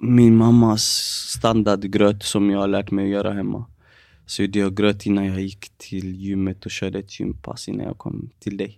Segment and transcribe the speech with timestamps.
[0.00, 0.82] min mammas
[1.38, 3.64] standardgröt som jag har lärt mig att göra hemma.
[4.26, 7.98] Så gjorde jag gröt innan jag gick till gymmet och körde ett gympass innan jag
[7.98, 8.76] kom till dig.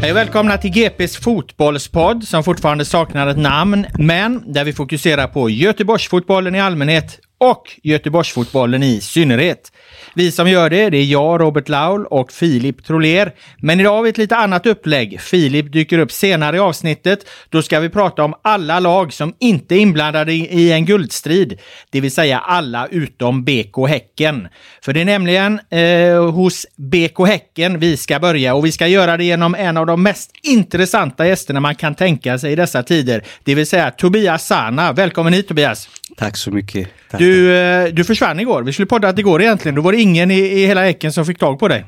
[0.00, 5.28] Hej och välkomna till GPs fotbollspodd som fortfarande saknar ett namn, men där vi fokuserar
[5.28, 9.72] på Göteborgsfotbollen i allmänhet och Göteborgsfotbollen i synnerhet.
[10.14, 13.34] Vi som gör det, det är jag, Robert Laul och Filip Troler.
[13.58, 15.20] Men idag har vi ett lite annat upplägg.
[15.20, 17.26] Filip dyker upp senare i avsnittet.
[17.48, 21.58] Då ska vi prata om alla lag som inte är inblandade i en guldstrid.
[21.90, 24.48] Det vill säga alla utom BK Häcken.
[24.82, 29.16] För det är nämligen eh, hos BK Häcken vi ska börja och vi ska göra
[29.16, 33.24] det genom en av de mest intressanta gästerna man kan tänka sig i dessa tider.
[33.44, 34.92] Det vill säga Tobias Sana.
[34.92, 35.88] Välkommen hit Tobias!
[36.16, 36.88] Tack så mycket.
[37.10, 37.20] Tack.
[37.26, 38.62] Du, eh, du försvann igår.
[38.62, 39.74] Vi skulle podda igår egentligen.
[39.74, 41.84] Då var det ingen i, i hela Häcken som fick tag på dig.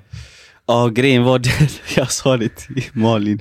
[0.67, 1.51] Ja, grejen var det,
[1.97, 3.41] jag sa det till Malin.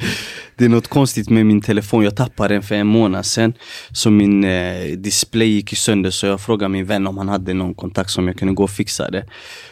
[0.56, 2.03] Det är något konstigt med min telefon.
[2.03, 3.53] Jag tappade den för en månad sedan.
[3.92, 7.73] Så min eh, display gick sönder så jag frågade min vän om han hade någon
[7.73, 9.25] kontakt som jag kunde gå och fixa det.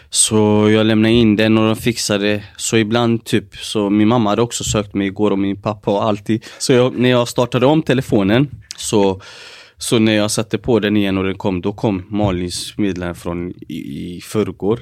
[0.09, 4.41] Så jag lämnade in den och de fixade Så ibland typ, så min mamma hade
[4.41, 6.45] också sökt mig igår och min pappa och alltid.
[6.57, 9.21] Så jag, när jag startade om telefonen så
[9.77, 13.51] så när jag satte på den igen och den kom, då kom Malins meddelande från
[13.51, 14.79] i, i förrgår.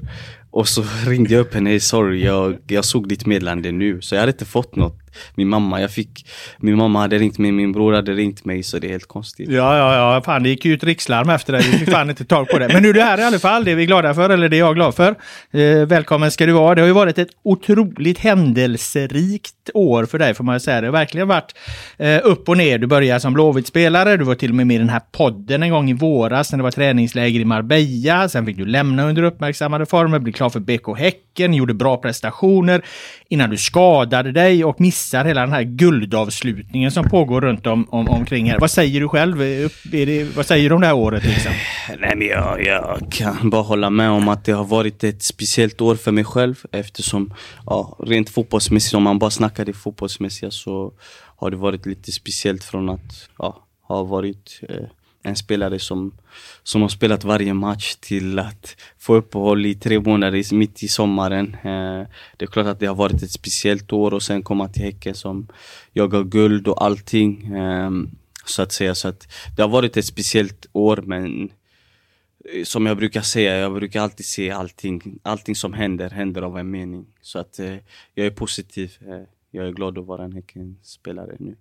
[0.54, 4.02] Och så ringde jag upp henne, sorry jag, jag såg ditt meddelande nu.
[4.02, 5.04] Så jag hade inte fått något
[5.36, 6.26] min mamma, jag fick,
[6.58, 9.50] min mamma hade ringt mig, min bror hade ringt mig så det är helt konstigt.
[9.50, 11.60] Ja, ja, ja, fan det gick ju ut rikslarm efter det.
[11.60, 12.68] Vi fick fan inte tag på det.
[12.74, 14.58] Men nu är du här i alla fall, det är vi glada för, eller det
[14.58, 15.16] är jag glad för.
[15.52, 16.76] Eh, välkommen ska du vara.
[16.76, 20.82] Det har ju varit ett otroligt händelserikt år för dig får man säga.
[20.82, 21.56] Det har verkligen varit
[21.98, 22.78] eh, upp och ner.
[22.78, 25.70] Du började som Blåvitt-spelare, du var till och med med i den här podden en
[25.70, 28.30] gång i våras när det var träningsläger i Marbella.
[28.30, 32.86] Sen fick du lämna under uppmärksammade former, bli klar för BK Häcken, gjorde bra prestationer
[33.30, 38.10] innan du skadade dig och missar hela den här guldavslutningen som pågår runt om, om
[38.10, 38.60] omkring här.
[38.60, 39.38] Vad säger du själv?
[39.92, 41.24] Det, vad säger du om det här året?
[41.24, 41.52] Liksom?
[42.00, 45.82] Nej, men jag, jag kan bara hålla med om att det har varit ett speciellt
[45.82, 47.34] år för mig själv eftersom
[47.66, 50.94] ja, rent fotbollsmässigt, om man bara snackar det fotbollsmässiga så
[51.38, 54.86] har det varit lite speciellt från att ja, ha varit eh,
[55.24, 56.12] en spelare som,
[56.64, 61.54] som har spelat varje match till att få uppehåll i tre månader mitt i sommaren.
[61.54, 62.08] Eh,
[62.38, 65.16] det är klart att det har varit ett speciellt år och sen komma till Häcken
[65.16, 65.48] som
[65.94, 67.54] jagar guld och allting.
[67.54, 67.92] Eh,
[68.46, 71.52] så att säga, så att det har varit ett speciellt år men
[72.54, 76.58] eh, som jag brukar säga, jag brukar alltid se allting, allting som händer, händer av
[76.58, 77.06] en mening.
[77.22, 77.76] Så att eh,
[78.14, 78.98] jag är positiv.
[79.08, 81.56] Eh, jag är glad att vara en Häckenspelare nu.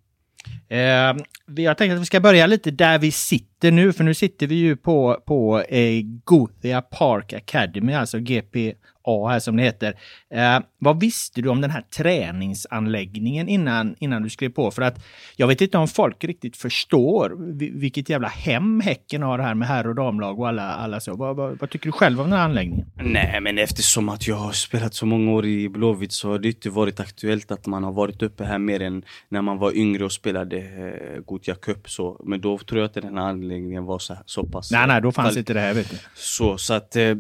[0.69, 1.16] Eh,
[1.56, 4.54] jag tänkte att vi ska börja lite där vi sitter nu, för nu sitter vi
[4.54, 9.94] ju på, på eh, Gothia Park Academy, alltså GP A här som det heter.
[10.30, 14.70] Eh, vad visste du om den här träningsanläggningen innan, innan du skrev på?
[14.70, 15.04] För att
[15.36, 17.36] jag vet inte om folk riktigt förstår
[17.80, 21.16] vilket jävla hem Häcken har här med herr och damlag och alla, alla så.
[21.16, 22.86] Vad, vad, vad, tycker du själv om den här anläggningen?
[23.02, 26.48] Nej, men eftersom att jag har spelat så många år i Blåvitt så har det
[26.48, 30.04] inte varit aktuellt att man har varit uppe här mer än när man var yngre
[30.04, 31.91] och spelade eh, Gothia Cup.
[31.91, 32.20] Så.
[32.24, 34.70] Men då tror jag att den här anläggningen var så, så pass...
[34.72, 35.96] Nej, nej, då fanns inte det här vet du.
[36.14, 36.96] Så, så att...
[36.96, 37.14] Eh,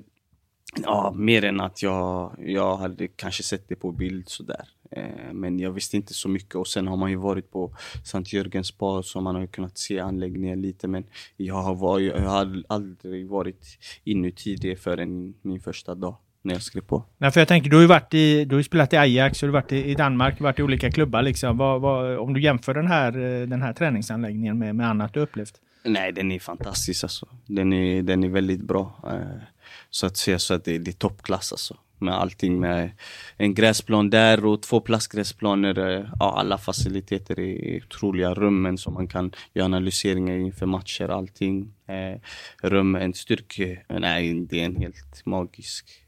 [0.80, 4.68] Ja, mer än att jag, jag hade kanske sett det på bild sådär.
[4.90, 7.74] Eh, men jag visste inte så mycket och sen har man ju varit på
[8.04, 11.04] Sankt Jörgens bad så man har kunnat se anläggningen lite men
[11.36, 16.62] jag har, varit, jag har aldrig varit inuti det förrän min första dag när jag
[16.62, 17.04] skrev på.
[17.18, 19.46] Nej, för jag tänker, du har ju varit i, du har spelat i Ajax, du
[19.46, 21.58] har varit i, i Danmark, varit i olika klubbar liksom.
[21.58, 25.20] Vad, vad, om du jämför den här, eh, den här träningsanläggningen med, med annat du
[25.20, 25.54] upplevt?
[25.84, 27.28] Nej, den är fantastisk alltså.
[27.46, 28.94] Den är, den är väldigt bra.
[29.06, 29.42] Eh,
[29.90, 31.76] så att säga så att det, det är toppklass alltså.
[31.98, 32.90] Med allting med
[33.36, 35.78] en gräsplan där och två plastgräsplaner.
[35.78, 38.34] Eh, ja, alla faciliteter är otroliga.
[38.34, 41.74] Rummen som man kan göra analyseringar inför matcher, allting.
[41.86, 42.20] Eh,
[42.68, 43.84] rum, en styrke.
[43.88, 46.02] Eh, nej, det är en helt magisk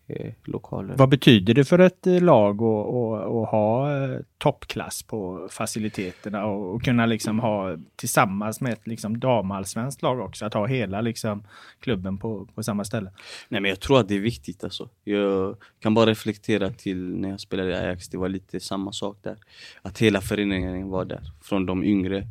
[0.45, 0.95] lokaler.
[0.97, 6.47] Vad betyder det för ett eh, lag att, att, att ha eh, toppklass på faciliteterna
[6.47, 11.01] och, och kunna liksom ha tillsammans med ett liksom damallsvenskt lag också, att ha hela
[11.01, 11.45] liksom
[11.81, 13.11] klubben på, på samma ställe?
[13.49, 14.89] Nej men jag tror att det är viktigt alltså.
[15.05, 19.19] Jag kan bara reflektera till när jag spelade i Ajax, det var lite samma sak
[19.23, 19.37] där.
[19.83, 22.27] Att hela föreningen var där, från de yngre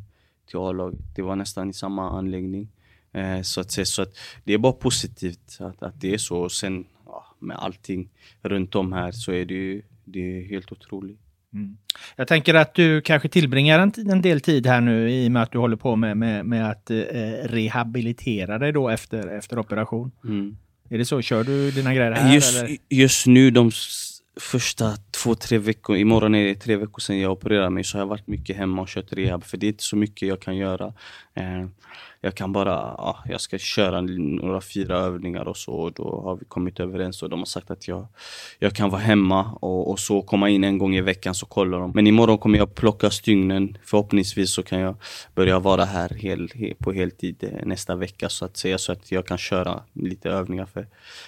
[0.46, 1.00] till A-laget.
[1.16, 2.68] Det var nästan i samma anläggning.
[3.12, 6.38] Eh, så att så att det är bara positivt att, att det är så.
[6.38, 6.84] Och sen
[7.44, 8.08] med allting
[8.42, 11.20] runt om här så är det ju det är helt otroligt.
[11.54, 11.76] Mm.
[12.16, 15.42] Jag tänker att du kanske tillbringar en, en, del tid här nu i och med
[15.42, 16.96] att du håller på med, med, med att eh,
[17.44, 20.10] rehabilitera dig då efter, efter operation.
[20.24, 20.56] Mm.
[20.90, 21.22] Är det så?
[21.22, 22.34] Kör du dina grejer här?
[22.34, 22.76] Just, eller?
[22.88, 23.70] just nu, de
[24.40, 28.00] första två, tre veckor, imorgon är det tre veckor sedan jag opererade mig, så har
[28.00, 30.56] jag varit mycket hemma och kört rehab, för det är inte så mycket jag kan
[30.56, 30.92] göra.
[31.34, 31.66] Eh,
[32.24, 35.72] jag kan bara, ja, jag ska köra några fyra övningar och så.
[35.72, 38.06] Och då har vi kommit överens och de har sagt att jag,
[38.58, 41.80] jag kan vara hemma och, och så komma in en gång i veckan så kollar
[41.80, 41.92] de.
[41.94, 43.78] Men imorgon kommer jag plocka stygnen.
[43.84, 44.96] Förhoppningsvis så kan jag
[45.34, 46.48] börja vara här hel,
[46.78, 50.66] på heltid eh, nästa vecka så att säga så att jag kan köra lite övningar.
[50.66, 50.86] För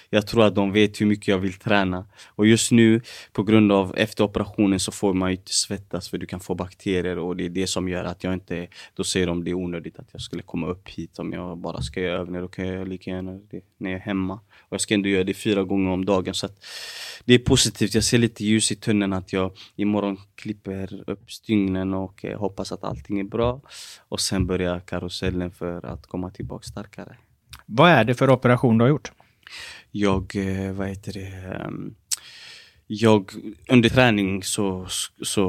[0.09, 2.05] jag tror att de vet hur mycket jag vill träna.
[2.27, 3.01] Och just nu
[3.33, 6.55] på grund av efter operationen så får man ju inte svettas för du kan få
[6.55, 9.55] bakterier och det är det som gör att jag inte, då säger de det är
[9.55, 12.41] onödigt att jag skulle komma upp hit om jag bara ska göra övningar.
[12.41, 14.33] Då kan jag göra lika gärna det när jag är hemma.
[14.33, 16.33] Och jag ska ändå göra det fyra gånger om dagen.
[16.33, 16.47] Så
[17.25, 17.95] det är positivt.
[17.95, 22.71] Jag ser lite ljus i tunneln att jag imorgon klipper upp stygnen och eh, hoppas
[22.71, 23.61] att allting är bra.
[23.99, 27.17] Och sen börjar karusellen för att komma tillbaka starkare.
[27.65, 29.11] Vad är det för operation du har gjort?
[29.91, 31.65] Jag, eh, vad heter det?
[31.67, 31.95] Um,
[32.87, 33.31] jag,
[33.69, 34.85] under träning så,
[35.21, 35.41] så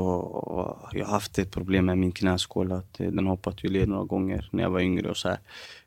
[0.93, 2.73] jag har haft ett problem med min knäskål.
[2.73, 5.11] Att den hoppat ur led några gånger när jag var yngre.
[5.11, 5.39] och så här.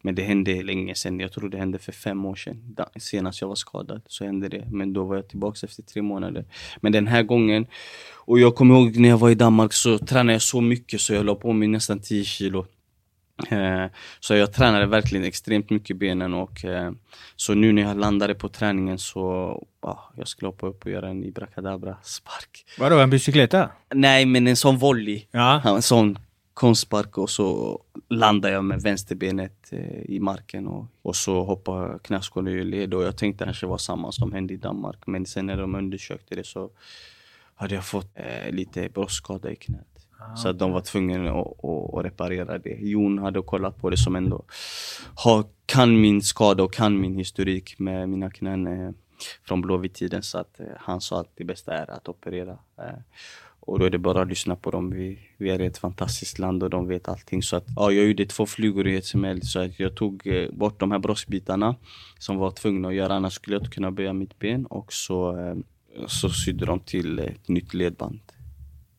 [0.02, 1.20] Men det hände länge sedan.
[1.20, 2.76] Jag tror det hände för fem år sedan.
[3.00, 4.68] Senast jag var skadad så hände det.
[4.72, 6.46] Men då var jag tillbaka efter tre månader.
[6.82, 7.66] Men den här gången,
[8.14, 11.14] och jag kommer ihåg när jag var i Danmark så tränade jag så mycket så
[11.14, 12.66] jag la på mig nästan 10 kilo.
[13.50, 13.86] Eh,
[14.20, 16.92] så jag tränade verkligen extremt mycket benen och eh,
[17.36, 19.24] så nu när jag landade på träningen så
[19.82, 22.66] ja, jag skulle hoppa upp och göra en Ibrakadabra spark.
[22.80, 23.70] Vadå, en bicykleta?
[23.94, 25.26] Nej, men en sån volley.
[25.32, 25.76] Ja.
[25.76, 26.18] En sån
[26.54, 27.80] konstspark och så
[28.10, 33.04] landade jag med vänsterbenet eh, i marken och, och så hoppade knäskålen ur led och
[33.04, 35.00] jag tänkte kanske var samma som hände i Danmark.
[35.06, 36.70] Men sen när de undersökte det så
[37.56, 39.91] hade jag fått eh, lite bröstskada i knät.
[40.22, 42.78] Ah, så att de var tvungna att, att, reparera det.
[42.80, 44.44] Jon hade kollat på det som ändå
[45.16, 48.92] har, kan min skada och kan min historik med mina knän eh,
[49.44, 50.24] från Blåvitt-tiden.
[50.24, 52.58] Så att eh, han sa att det bästa är att operera.
[52.78, 53.00] Eh,
[53.64, 54.90] och då är det bara att lyssna på dem.
[54.90, 57.44] Vi, vi är ett fantastiskt land och de vet allting.
[57.44, 59.42] Så att, ja, jag gjorde två flugor i ett smäll.
[59.42, 61.76] Så att jag tog eh, bort de här bröstbitarna
[62.20, 63.14] som var tvungna att göra.
[63.14, 64.66] Annars skulle jag inte kunna böja mitt ben.
[64.66, 65.56] Och så, eh,
[66.08, 68.20] så sydde de till ett nytt ledband.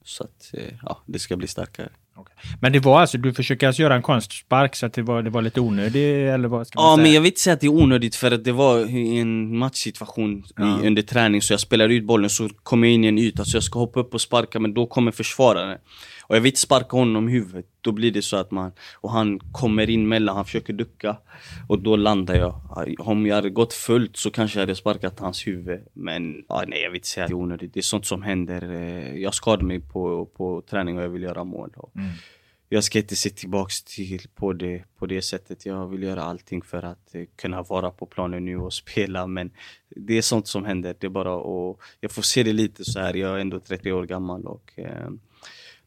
[0.04, 1.88] Så att eh, ja, det ska bli starkare.
[2.16, 2.34] Okay.
[2.60, 5.30] Men det var alltså, du försöker alltså göra en konstspark så att det var, det
[5.30, 7.02] var lite onödigt eller vad ska man Ja säga?
[7.02, 10.44] men jag vill inte säga att det är onödigt för att det var en matchsituation
[10.56, 10.64] ja.
[10.64, 13.56] under träning så jag spelade ut bollen så kom jag in i en yta så
[13.56, 15.78] jag ska hoppa upp och sparka men då kommer försvararen.
[16.32, 17.66] Och jag vill inte sparka honom i huvudet.
[17.80, 21.16] Då blir det så att man, och han kommer in mellan, han försöker ducka.
[21.68, 22.60] Och då landar jag.
[22.98, 25.80] Om jag hade gått fullt så kanske jag hade sparkat hans huvud.
[25.92, 27.74] Men ja, nej, jag vill inte säga att det är onödigt.
[27.74, 28.72] Det är sånt som händer.
[28.72, 31.70] Eh, jag skadade mig på, på träning och jag vill göra mål.
[31.94, 32.10] Mm.
[32.68, 35.66] Jag ska inte se tillbaks till på det, på det sättet.
[35.66, 39.26] Jag vill göra allting för att eh, kunna vara på planen nu och spela.
[39.26, 39.50] Men
[39.88, 40.96] det är sånt som händer.
[40.98, 43.14] Det är bara att, jag får se det lite så här.
[43.14, 45.10] Jag är ändå 30 år gammal och eh,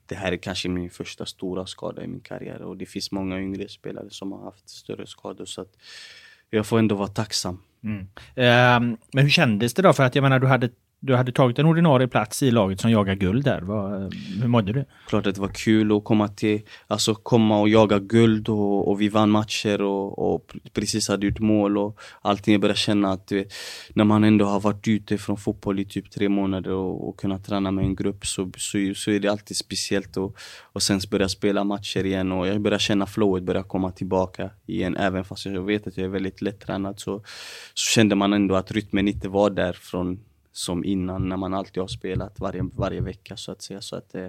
[0.06, 3.40] det här är kanske min första stora skada i min karriär och det finns många
[3.40, 5.78] yngre spelare som har haft större skador så att
[6.50, 7.62] jag får ändå vara tacksam.
[7.84, 8.08] Mm.
[8.36, 9.94] Eh, men hur kändes det då?
[9.94, 10.70] För att jag menar, du hade
[11.06, 13.62] du hade tagit en ordinarie plats i laget som jagar guld där.
[13.62, 14.10] Vad, eh,
[14.42, 14.86] hur mådde du?
[15.08, 19.02] Klart att det var kul att komma till, alltså komma och jaga guld och, och
[19.02, 22.52] vi vann matcher och, och, precis hade gjort mål och allting.
[22.52, 23.54] Jag började känna att vet,
[23.94, 27.46] när man ändå har varit ute från fotboll i typ tre månader och, och kunnat
[27.46, 30.38] träna med en grupp så, så, så är det alltid speciellt och,
[30.74, 34.98] och sen börja spela matcher igen och jag började känna flowet börja komma tillbaka igen.
[34.98, 37.24] Även fast jag vet att jag är väldigt lättränad så,
[37.74, 40.20] så kände man ändå att rytmen inte var där från
[40.58, 43.82] som innan när man alltid har spelat varje, varje vecka så att säga.
[43.82, 44.28] Så att, eh,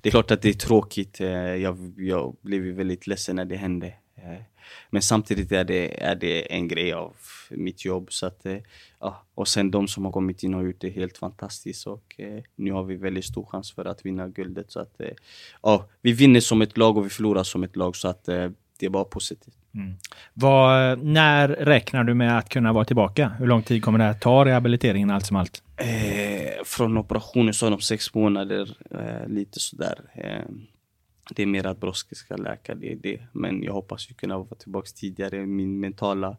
[0.00, 1.20] det är klart att det är tråkigt.
[1.20, 3.86] Eh, jag, jag blev väldigt ledsen när det hände.
[4.16, 4.42] Eh,
[4.90, 7.16] men samtidigt är det, är det en grej av
[7.50, 8.12] mitt jobb.
[8.12, 8.58] Så att, eh,
[9.00, 9.22] ja.
[9.34, 12.72] Och sen de som har kommit in har gjort det helt fantastiskt och eh, nu
[12.72, 14.72] har vi väldigt stor chans för att vinna guldet.
[14.72, 15.14] Så att, eh,
[15.62, 18.86] ja, vi vinner som ett lag och vi förlorar som ett lag så att det
[18.86, 19.59] är bara positivt.
[19.74, 19.94] Mm.
[20.34, 23.28] Vad, när räknar du med att kunna vara tillbaka?
[23.38, 25.62] Hur lång tid kommer det att ta rehabiliteringen allt som allt?
[25.76, 29.98] Eh, från operationen så är de sex månader, eh, lite sådär.
[30.14, 30.50] Eh,
[31.34, 33.20] det är mer att brådska ska läka, det är det.
[33.32, 35.46] Men jag hoppas ju kunna vara tillbaka tidigare.
[35.46, 36.36] Min mentala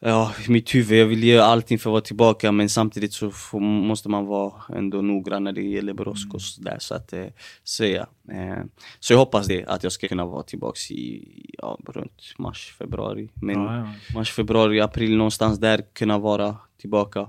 [0.00, 0.98] ja, mitt huvud.
[0.98, 4.52] Jag vill göra allting för att vara tillbaka men samtidigt så får, måste man vara
[4.76, 6.76] ändå noggrann när det gäller brådska och sådär.
[6.80, 7.26] Så att eh,
[7.64, 8.06] säga.
[8.32, 8.64] Eh,
[9.00, 11.24] så jag hoppas det, att jag ska kunna vara tillbaka i,
[11.58, 13.28] ja, runt mars, februari.
[13.34, 14.14] Men ja, ja.
[14.14, 17.20] mars, februari, april någonstans där kunna vara tillbaka.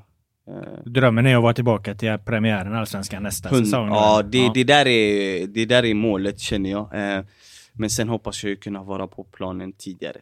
[0.48, 0.84] Eh.
[0.86, 3.88] Drömmen är att vara tillbaka till premiären Allsvenskan nästa Hund, säsong?
[3.88, 4.52] Ja, det, ja.
[4.54, 7.18] Det, där är, det där är målet känner jag.
[7.18, 7.24] Eh,
[7.74, 10.22] men sen hoppas jag kunna vara på planen tidigare.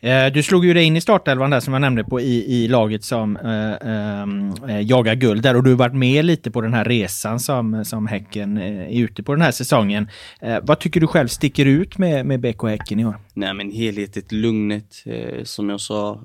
[0.00, 2.68] Eh, du slog ju dig in i startelvan där som jag nämnde på i, i
[2.68, 6.60] laget som eh, eh, eh jagar guld där och du har varit med lite på
[6.60, 10.08] den här resan som, som Häcken eh, är ute på den här säsongen.
[10.40, 13.16] Eh, vad tycker du själv sticker ut med, med BK Häcken i år?
[13.34, 16.22] Nej men helheten, lugnet eh, som jag sa.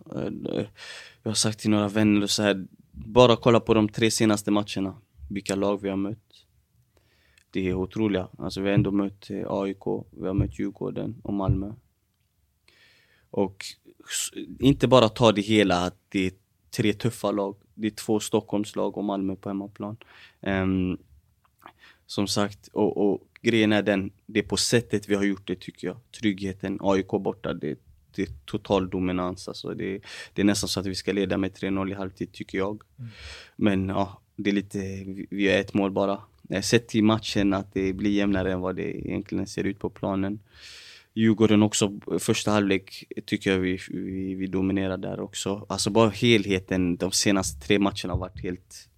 [1.23, 4.51] jag har sagt till några vänner och så här, bara kolla på de tre senaste
[4.51, 4.95] matcherna.
[5.29, 6.17] Vilka lag vi har mött.
[7.51, 8.27] Det är otroliga.
[8.37, 9.83] Alltså vi har ändå mött AIK,
[10.21, 11.71] vi har mött Djurgården och Malmö.
[13.35, 13.65] Och
[14.59, 16.31] inte bara ta det hela att det är
[16.71, 17.55] tre tuffa lag.
[17.73, 19.97] Det är två Stockholmslag och Malmö på hemmaplan.
[20.41, 20.97] Um,
[22.05, 25.55] som sagt, och, och, grejen är den, det är på sättet vi har gjort det
[25.55, 25.97] tycker jag.
[26.19, 27.79] Tryggheten, AIK borta, det,
[28.15, 29.47] det är total dominans.
[29.47, 29.99] Alltså det,
[30.33, 32.81] det är nästan så att vi ska leda med 3-0 i halvtid tycker jag.
[32.99, 33.11] Mm.
[33.55, 34.79] Men ja, det är lite,
[35.29, 36.21] vi har ett mål bara.
[36.49, 39.89] Har sett i matchen att det blir jämnare än vad det egentligen ser ut på
[39.89, 40.39] planen.
[41.15, 45.65] Djurgården också, första halvlek tycker jag vi, vi, vi dominerar där också.
[45.69, 48.89] Alltså bara helheten, de senaste tre matcherna har varit helt,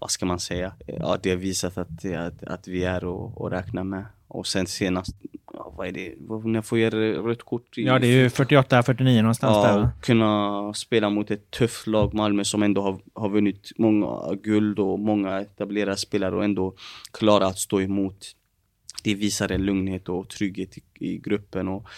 [0.00, 0.72] vad ska man säga?
[0.86, 2.96] Ja, det har visat att, att, att vi är
[3.46, 4.06] att räkna med.
[4.28, 5.16] Och sen senast,
[5.52, 7.78] ja, vad är det, när får jag rött kort?
[7.78, 9.90] I, ja, det är ju 48-49 någonstans ja, där va?
[10.00, 14.98] kunna spela mot ett tufft lag, Malmö, som ändå har, har vunnit många guld och
[14.98, 16.74] många etablerade spelare och ändå
[17.12, 18.34] klara att stå emot
[19.02, 21.68] det visar en lugnhet och trygghet i, i gruppen.
[21.68, 21.88] Och,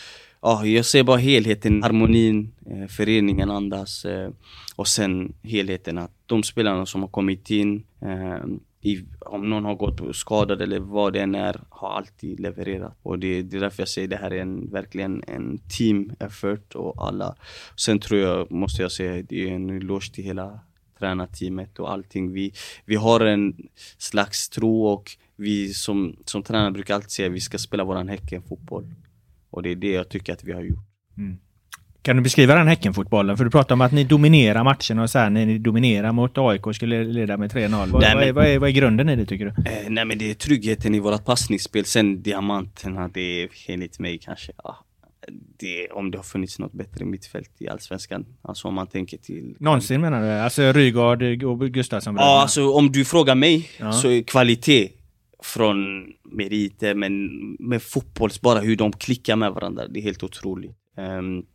[0.42, 4.30] ja, jag ser bara helheten, harmonin, eh, föreningen andas eh,
[4.76, 8.44] och sen helheten att de spelarna som har kommit in, eh,
[8.82, 12.96] i, om någon har gått skadad eller vad det än är, har alltid levererat.
[13.02, 16.74] Och det, det är därför jag säger det här är en, verkligen en team effort
[16.74, 17.36] och alla.
[17.76, 20.60] Sen tror jag, måste jag säga, det är en eloge till hela
[20.98, 22.32] tränarteamet och allting.
[22.32, 22.52] Vi,
[22.84, 23.56] vi har en
[23.98, 28.08] slags tro och vi som, som tränare brukar alltid säga att vi ska spela våran
[28.08, 28.94] Häcken-fotboll.
[29.50, 30.84] Och det är det jag tycker att vi har gjort.
[31.18, 31.38] Mm.
[32.02, 33.36] Kan du beskriva den Häcken-fotbollen?
[33.36, 36.66] För du pratar om att ni dominerar matchen och sen när ni dominerar mot AIK
[36.66, 37.70] och skulle leda med 3-0.
[37.70, 39.70] Vad, vad, är, vad, vad är grunden i det tycker du?
[39.70, 41.84] Eh, nej men det är tryggheten i vårt passningsspel.
[41.84, 44.84] Sen diamanterna, det är enligt mig kanske, ja,
[45.58, 48.26] det, om det har funnits något bättre mittfält i Allsvenskan.
[48.42, 49.56] Alltså om man tänker till...
[49.58, 50.28] Någonsin menar du?
[50.28, 52.16] Alltså Rygaard och Gustafsson?
[52.18, 53.92] Ja, alltså om du frågar mig ja.
[53.92, 54.88] så är kvalitet
[55.42, 60.76] från meriter, men med fotbolls, bara hur de klickar med varandra, det är helt otroligt.
[60.96, 61.46] Um,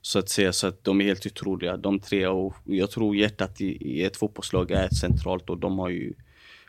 [0.00, 3.60] så att säga, så att de är helt otroliga de tre och jag tror hjärtat
[3.60, 6.14] i, i ett fotbollslag är centralt och de har ju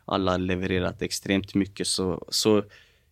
[0.05, 2.63] alla levererat extremt mycket så, så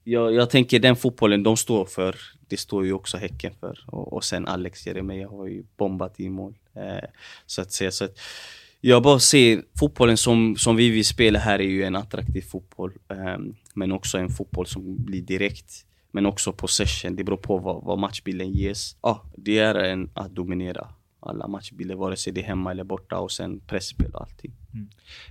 [0.04, 2.16] jag, jag tänker den fotbollen de står för,
[2.48, 6.30] det står ju också Häcken för och, och sen Alex Jeremejeff har ju bombat i
[6.30, 6.56] mål.
[6.74, 7.10] Eh,
[7.46, 8.20] så att säga, så att,
[8.82, 12.92] jag bara ser fotbollen som, som vi vill spela här är ju en attraktiv fotboll.
[13.08, 15.86] Um, men också en fotboll som blir direkt.
[16.12, 18.96] Men också possession, det beror på vad, vad matchbilden ges.
[19.02, 20.88] Ah, det är en att dominera
[21.20, 24.52] alla matchbilder, vare sig det är hemma eller borta och sen pressspel och allting.
[24.74, 24.88] Mm.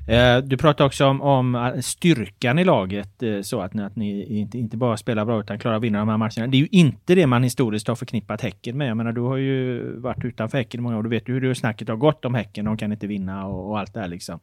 [0.07, 3.97] Eh, du pratar också om, om eh, styrkan i laget, eh, så att ni, att
[3.97, 6.47] ni inte, inte bara spelar bra utan klarar att vinna de här matcherna.
[6.47, 8.89] Det är ju inte det man historiskt har förknippat Häcken med.
[8.89, 11.03] Jag menar, du har ju varit utanför Häcken i många år.
[11.03, 12.65] Du vet ju hur det snacket har gått om Häcken.
[12.65, 14.41] De kan inte vinna och, och allt det här liksom.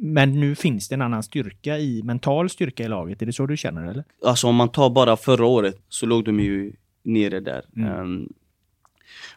[0.00, 3.22] Men nu finns det en annan styrka i, mental styrka i laget.
[3.22, 4.04] Är det så du känner eller?
[4.26, 7.62] Alltså om man tar bara förra året så låg de ju nere där.
[7.76, 8.00] Mm.
[8.00, 8.28] Um,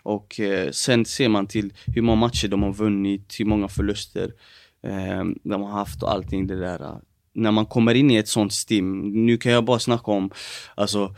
[0.03, 4.33] och eh, sen ser man till hur många matcher de har vunnit, hur många förluster
[4.83, 7.01] eh, de har haft och allting det där.
[7.33, 10.31] När man kommer in i ett sånt stim, nu kan jag bara snacka om,
[10.75, 11.15] alltså,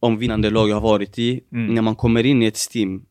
[0.00, 1.40] om vinnande lag jag har varit i.
[1.52, 1.74] Mm.
[1.74, 3.06] När man kommer in i ett stim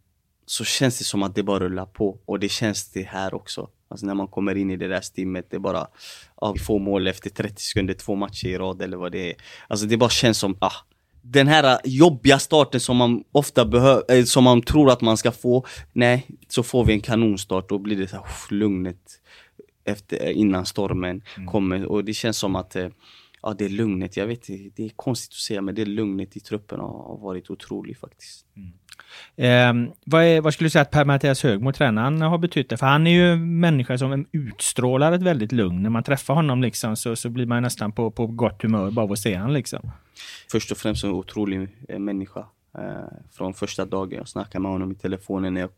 [0.45, 3.69] så känns det som att det bara rullar på och det känns det här också.
[3.89, 5.87] Alltså när man kommer in i det där stimmet, det är bara,
[6.41, 9.35] ja, vi får mål efter 30 sekunder, två matcher i rad eller vad det är.
[9.67, 10.73] Alltså det bara känns som, ah,
[11.21, 15.31] den här jobbiga starten som man ofta behöver, eh, som man tror att man ska
[15.31, 15.65] få.
[15.93, 19.21] Nej, så får vi en kanonstart och blir det så här, uff, lugnet
[19.83, 21.47] efter, eh, innan stormen mm.
[21.47, 21.85] kommer.
[21.85, 22.87] Och det känns som att, eh,
[23.41, 24.17] ja, det är lugnet.
[24.17, 27.49] Jag vet det är konstigt att säga, men det är lugnet i truppen har varit
[27.49, 28.45] otroligt faktiskt.
[28.55, 28.71] Mm.
[29.35, 29.73] Eh,
[30.05, 32.77] vad, är, vad, skulle du säga att Per-Mattias Högmo, tränaren, har betytt det?
[32.77, 35.83] För han är ju en människa som utstrålar ett väldigt lugn.
[35.83, 39.03] När man träffar honom liksom, så, så blir man nästan på, på gott humör bara
[39.03, 39.53] av att se honom.
[39.53, 39.91] Liksom.
[40.51, 42.45] Först och främst en otrolig eh, människa.
[42.77, 45.69] Eh, från första dagen jag snackade med honom i telefonen när jag,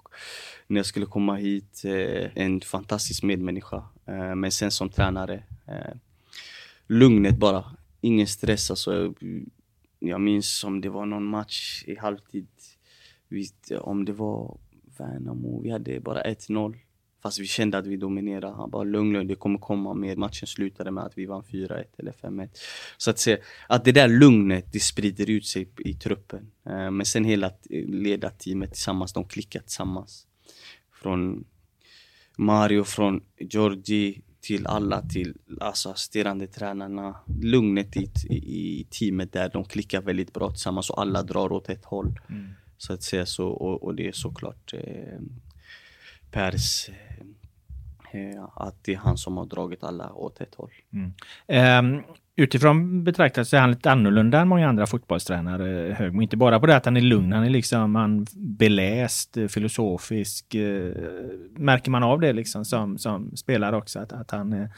[0.67, 1.81] när jag skulle komma hit.
[1.85, 3.83] Eh, en fantastisk medmänniska.
[4.05, 5.97] Eh, men sen som tränare, eh,
[6.87, 7.63] lugnet bara.
[8.01, 9.13] Ingen stress alltså.
[9.99, 12.47] Jag minns om det var någon match i halvtid.
[13.81, 14.57] Om det var
[14.97, 16.77] Värnamo, vi hade bara 1-0.
[17.21, 18.55] Fast vi kände att vi dominerade.
[18.55, 20.15] Han bara lugn, lugn, det kommer komma mer.
[20.15, 22.49] Matchen slutade med att vi vann 4-1 eller 5-1.
[22.97, 26.51] Så att se, att det där lugnet, det sprider ut sig i truppen.
[26.65, 27.51] Eh, men sen hela
[27.87, 30.27] ledarteamet tillsammans, de klickar tillsammans.
[30.93, 31.45] Från
[32.37, 37.15] Mario, från Georgi, till alla, till alltså, assisterande tränarna.
[37.41, 41.85] Lugnet i, i, teamet där, de klickar väldigt bra tillsammans och alla drar åt ett
[41.85, 42.19] håll.
[42.29, 42.49] Mm.
[42.81, 45.19] Så att säga så, och, och det är såklart eh,
[46.31, 46.89] Pers
[48.11, 50.71] eh, att det är han som har dragit alla åt ett håll.
[50.93, 51.95] Mm.
[51.97, 52.03] Um,
[52.35, 56.21] utifrån betraktat så är han lite annorlunda än många andra fotbollstränare, Högmo.
[56.21, 60.55] Inte bara på det att han är lugn, han är liksom han beläst, eh, filosofisk.
[60.55, 60.93] Eh,
[61.57, 63.99] märker man av det liksom som, som spelare också?
[63.99, 64.69] Att, att, han, eh,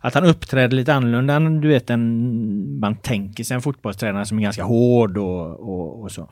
[0.00, 4.38] att han uppträder lite annorlunda än du vet, en, man tänker sig en fotbollstränare som
[4.38, 6.30] är ganska hård och, och, och så.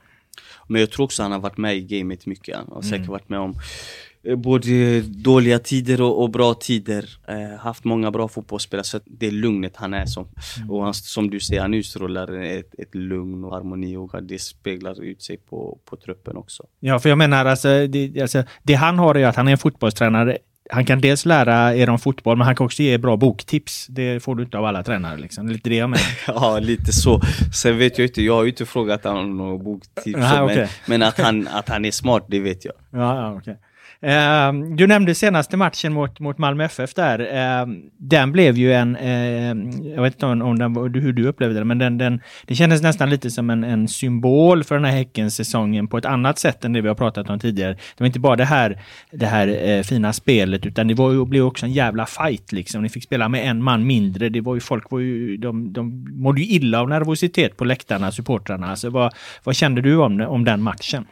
[0.68, 2.56] Men jag tror också han har varit med i gamet mycket.
[2.56, 3.10] Han har säkert mm.
[3.10, 3.54] varit med om
[4.24, 7.08] Eh, både dåliga tider och, och bra tider.
[7.28, 10.28] Eh, haft många bra fotbollsspelare, så det är lugnet han är som.
[10.56, 10.70] Mm.
[10.70, 15.02] Och han, som du säger, han utstrålar ett, ett lugn och harmoni och det speglar
[15.02, 16.66] ut sig på, på truppen också.
[16.80, 19.58] Ja, för jag menar alltså det, alltså, det han har är att han är en
[19.58, 20.38] fotbollstränare
[20.70, 23.86] han kan dels lära er om fotboll, men han kan också ge bra boktips.
[23.86, 25.16] Det får du inte av alla tränare.
[25.16, 25.48] Liksom.
[25.48, 26.06] Lite det jag menar.
[26.26, 27.20] ja, lite så.
[27.54, 30.18] Sen vet jag inte, jag har ju inte frågat honom om några boktips.
[30.18, 30.56] Aha, okay.
[30.56, 32.74] men, men, att, han, att han är smart, det vet jag.
[32.90, 33.54] Ja, ja, okay.
[34.04, 37.18] Eh, du nämnde senaste matchen mot, mot Malmö FF där.
[37.18, 37.66] Eh,
[37.98, 41.64] den blev ju en, ehm, jag vet inte om, om den, hur du upplevde det,
[41.64, 45.88] men den, den, det kändes nästan lite som en, en symbol för den här Häcken-säsongen
[45.88, 47.72] på ett annat sätt än det vi har pratat om tidigare.
[47.72, 51.44] Det var inte bara det här, det här eh, fina spelet, utan det var blev
[51.44, 52.82] också en jävla fight liksom.
[52.82, 54.28] Ni fick spela med en man mindre.
[54.28, 58.12] Det var ju, folk var ju, de, de mådde ju illa av nervositet på läktarna,
[58.12, 58.70] supportrarna.
[58.70, 61.06] Alltså, vad, vad kände du om, om den matchen?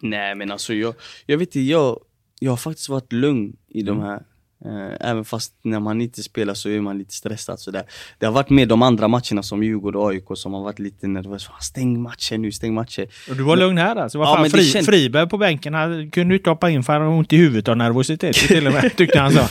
[0.00, 0.94] Nej, men alltså jag,
[1.26, 1.98] jag vet inte, jag
[2.42, 4.08] jag har faktiskt varit lugn i de mm.
[4.08, 4.22] här
[4.64, 7.82] Eh, även fast när man inte spelar så är man lite stressad sådär.
[8.18, 11.06] Det har varit med de andra matcherna som Djurgården och AIK som har varit lite
[11.06, 11.48] nervös.
[11.60, 13.06] Stäng matchen nu, stäng matchen.
[13.30, 14.18] Och du var lugn här alltså?
[14.18, 14.86] Vad ja, fan, Fri, känd...
[14.86, 17.76] Friberg på bänken, han kunde inte hoppa in för han hade ont i huvudet av
[17.76, 19.42] nervositet till och med, tyckte han sa.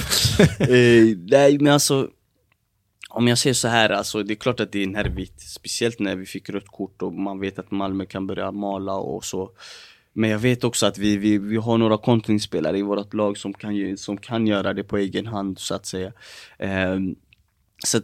[0.59, 2.07] eh, nej men alltså
[3.09, 5.41] om jag säger så här, alltså, det är klart att det är nervigt.
[5.41, 9.25] Speciellt när vi fick rött kort och man vet att Malmö kan börja mala och
[9.25, 9.51] så.
[10.13, 13.53] Men jag vet också att vi, vi, vi har några kontringsspelare i vårt lag som
[13.53, 16.11] kan, som kan göra det på egen hand så att säga.
[16.59, 17.15] Um,
[17.85, 18.01] så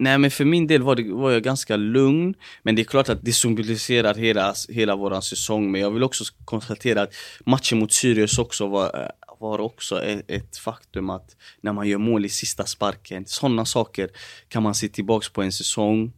[0.00, 3.08] Nej men för min del var, det, var jag ganska lugn, men det är klart
[3.08, 5.70] att det symboliserar hela, hela vår säsong.
[5.70, 10.56] Men jag vill också konstatera att matchen mot Sirius också var, var också ett, ett,
[10.56, 14.08] faktum att när man gör mål i sista sparken, sådana saker
[14.48, 16.12] kan man se tillbaks på en säsong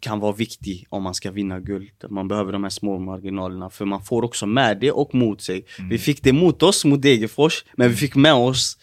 [0.00, 1.90] kan vara viktig om man ska vinna guld.
[2.08, 5.64] Man behöver de här små marginalerna för man får också med det och mot sig.
[5.78, 5.90] Mm.
[5.90, 8.78] Vi fick det mot oss mot Degerfors, men vi fick med oss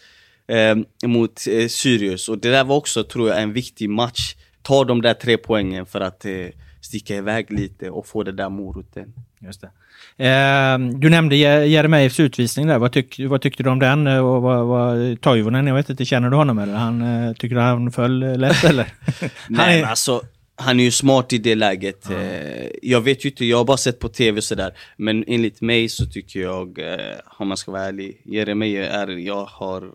[0.48, 4.34] eh, mot eh, Sirius och det där var också tror jag en viktig match.
[4.62, 6.46] Ta de där tre poängen för att eh,
[6.80, 9.12] sticka iväg lite och få det där moroten.
[9.38, 9.64] Just.
[9.64, 12.78] Eh, du nämnde Jeremejeffs utvisning där.
[12.78, 14.06] Vad, tyck, vad tyckte du om den?
[14.06, 16.74] Och vad, vad, Toivonen, jag vet inte, känner du honom eller?
[16.74, 18.92] Han, eh, tycker du han föll lätt eller?
[19.48, 20.22] Nej men alltså,
[20.56, 22.08] han är ju smart i det läget.
[22.08, 22.70] Mm.
[22.82, 24.72] Jag vet ju inte, jag har bara sett på tv sådär.
[24.96, 29.44] Men enligt mig så tycker jag, eh, om man ska vara ärlig, Jeremejeff är, jag
[29.44, 29.90] har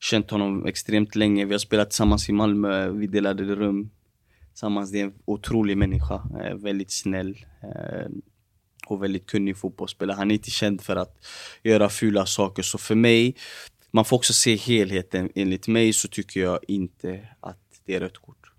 [0.00, 1.44] känt honom extremt länge.
[1.44, 3.90] Vi har spelat tillsammans i Malmö, vi delade rum
[4.58, 4.90] tillsammans.
[4.90, 8.08] Det är en otrolig människa, eh, väldigt snäll eh,
[8.86, 10.16] och väldigt kunnig fotbollsspelare.
[10.16, 11.26] Han är inte känd för att
[11.62, 12.62] göra fula saker.
[12.62, 13.36] Så för mig,
[13.90, 15.30] man får också se helheten.
[15.34, 18.52] Enligt mig så tycker jag inte att det är rött kort.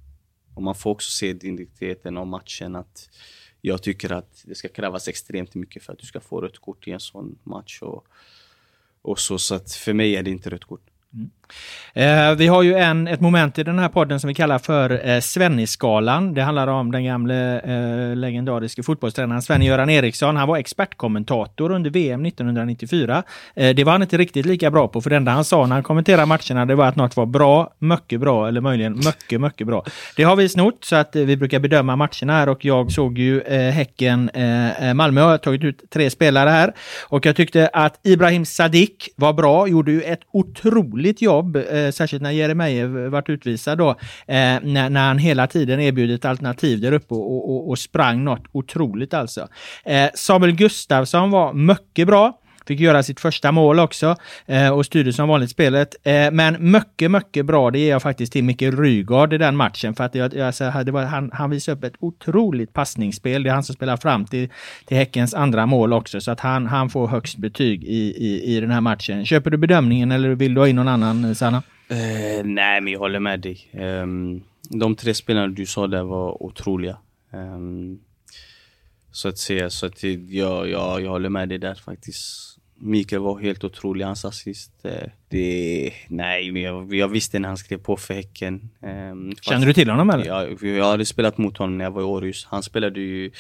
[0.56, 2.76] Och man får också se digniteten av matchen.
[2.76, 3.10] att
[3.62, 6.88] Jag tycker att det ska krävas extremt mycket för att du ska få rött kort
[6.88, 7.82] i en sån match.
[7.82, 8.08] Och,
[9.02, 10.90] och så, så att för mig är det inte rött kort.
[11.14, 11.30] Mm.
[11.94, 14.92] Eh, vi har ju en, ett moment i den här podden som vi kallar för
[14.92, 20.36] eh, Det handlar om den gamle eh, legendariske fotbollstränaren Sven-Göran Eriksson.
[20.36, 23.24] Han var expertkommentator under VM 1994.
[23.56, 25.76] Eh, det var han inte riktigt lika bra på, för det enda han sa när
[25.76, 29.68] han kommenterade matcherna det var att något var bra, mycket bra eller möjligen mycket, mycket
[29.68, 29.86] bra.
[30.16, 33.18] Det har vi snott så att eh, vi brukar bedöma matcherna här och jag såg
[33.18, 36.74] ju eh, Häcken eh, eh Malmö har tagit ut tre spelare här
[37.08, 42.24] och jag tyckte att Ibrahim Sadik var bra, gjorde ju ett otroligt jobb eh, särskilt
[42.24, 43.96] när Jeremejeff vart utvisad då, eh,
[44.28, 49.14] när, när han hela tiden erbjudit alternativ där uppe och, och, och sprang något otroligt
[49.14, 49.48] alltså.
[49.86, 52.40] Eh, Samuel Gustafsson var mycket bra.
[52.70, 55.96] Fick göra sitt första mål också eh, och styrde som vanligt spelet.
[56.04, 59.96] Eh, men mycket, mycket bra, det ger jag faktiskt till Micke Rygaard i den matchen.
[59.96, 63.44] För att jag, alltså, det var, han, han visade upp ett otroligt passningsspel.
[63.44, 64.50] Det är han som spelar fram till,
[64.86, 66.22] till Häckens andra mål också.
[66.22, 69.26] Så att han, han får högst betyg i, i, i den här matchen.
[69.26, 71.58] Köper du bedömningen eller vill du ha in någon annan, eh, Sanna?
[71.92, 73.70] Uh, nej, men jag håller med dig.
[73.74, 76.98] Um, de tre spelarna du sa där var otroliga.
[77.34, 78.00] Um,
[79.12, 82.59] så att säga, så att jag, jag, jag håller med dig där faktiskt.
[82.80, 84.72] Mikael var helt otrolig, hans assist.
[84.86, 88.70] Eh, det, nej, jag, jag visste när han skrev på för Häcken.
[88.82, 90.26] Um, Känner du till honom eller?
[90.26, 92.46] Jag, jag hade spelat mot honom när jag var i Århus.
[92.50, 93.32] Han spelade ju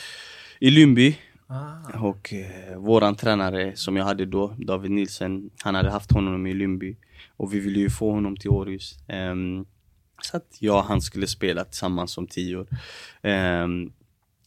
[0.59, 1.17] i Lundby.
[1.47, 1.99] Ah.
[1.99, 6.53] Och eh, våran tränare som jag hade då, David Nilsen, han hade haft honom i
[6.53, 6.97] Lundby.
[7.37, 8.95] Och vi ville ju få honom till Århus.
[9.07, 9.65] Um,
[10.21, 12.67] så att jag och han skulle spela tillsammans som tio år.
[13.23, 13.93] Um,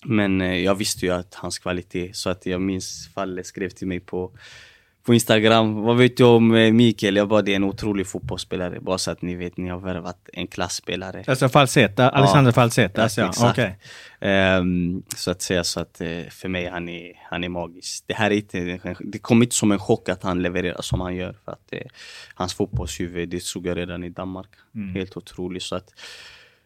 [0.04, 3.86] men eh, jag visste ju att hans kvalitet, så att jag minns Falle skrev till
[3.86, 4.32] mig på
[5.04, 7.16] på Instagram, vad vet du om eh, Mikael?
[7.16, 8.80] Jag bara, det är en otrolig fotbollsspelare.
[8.80, 11.24] Bara så att ni vet, ni har värvat en klassspelare.
[11.26, 13.28] Alltså Falseta, Alexander ja, Falsetas ja.
[13.28, 13.58] Exakt.
[13.58, 13.70] Okay.
[13.70, 13.74] Um,
[14.20, 18.04] ehm, så att säga så att uh, för mig, han är, han är magisk.
[18.06, 21.16] Det här är inte, det kommer inte som en chock att han levererar som han
[21.16, 21.36] gör.
[21.44, 21.80] För att uh,
[22.34, 24.50] hans fotbollshuvud, det såg jag redan i Danmark.
[24.74, 24.94] Mm.
[24.94, 25.62] Helt otroligt.
[25.62, 25.94] Så att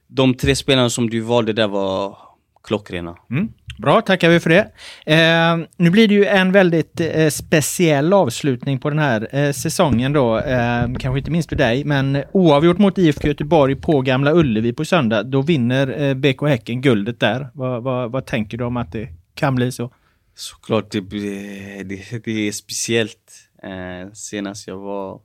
[0.07, 2.19] de tre spelarna som du valde där var
[2.63, 3.17] klockrena.
[3.31, 3.53] Mm.
[3.79, 4.73] Bra, tackar vi för det.
[5.07, 10.13] Eh, nu blir det ju en väldigt eh, speciell avslutning på den här eh, säsongen
[10.13, 10.39] då.
[10.39, 14.85] Eh, kanske inte minst för dig, men oavgjort mot IFK Göteborg på Gamla Ullevi på
[14.85, 15.23] söndag.
[15.23, 17.49] Då vinner eh, BK Häcken guldet där.
[17.55, 19.91] Vad, vad, vad, tänker du om att det kan bli så?
[20.35, 23.33] Såklart, det, det, det är speciellt.
[23.63, 25.21] Eh, senast jag var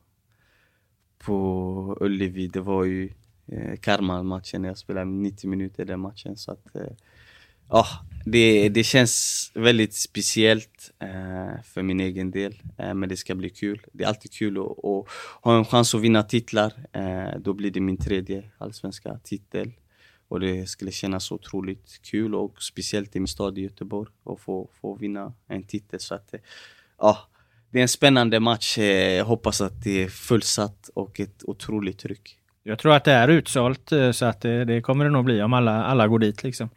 [1.25, 3.09] på Ullevi, det var ju
[3.47, 4.63] eh, Karma-matchen.
[4.63, 6.37] Jag spelade 90 minuter den matchen.
[6.37, 6.81] Så att, eh,
[7.71, 7.87] Oh,
[8.25, 13.49] det, det känns väldigt speciellt eh, för min egen del, eh, men det ska bli
[13.49, 13.81] kul.
[13.93, 15.07] Det är alltid kul att, att
[15.41, 16.73] ha en chans att vinna titlar.
[16.93, 19.71] Eh, då blir det min tredje allsvenska titel.
[20.27, 24.69] Och det skulle kännas otroligt kul och speciellt i min stad i Göteborg att få,
[24.81, 25.99] få vinna en titel.
[25.99, 26.39] Så att, eh,
[26.97, 27.17] ja,
[27.69, 28.77] det är en spännande match.
[28.77, 32.37] Eh, jag hoppas att det är fullsatt och ett otroligt tryck.
[32.63, 35.41] Jag tror att det är utsålt eh, så att det, det kommer det nog bli
[35.41, 36.69] om alla, alla går dit liksom.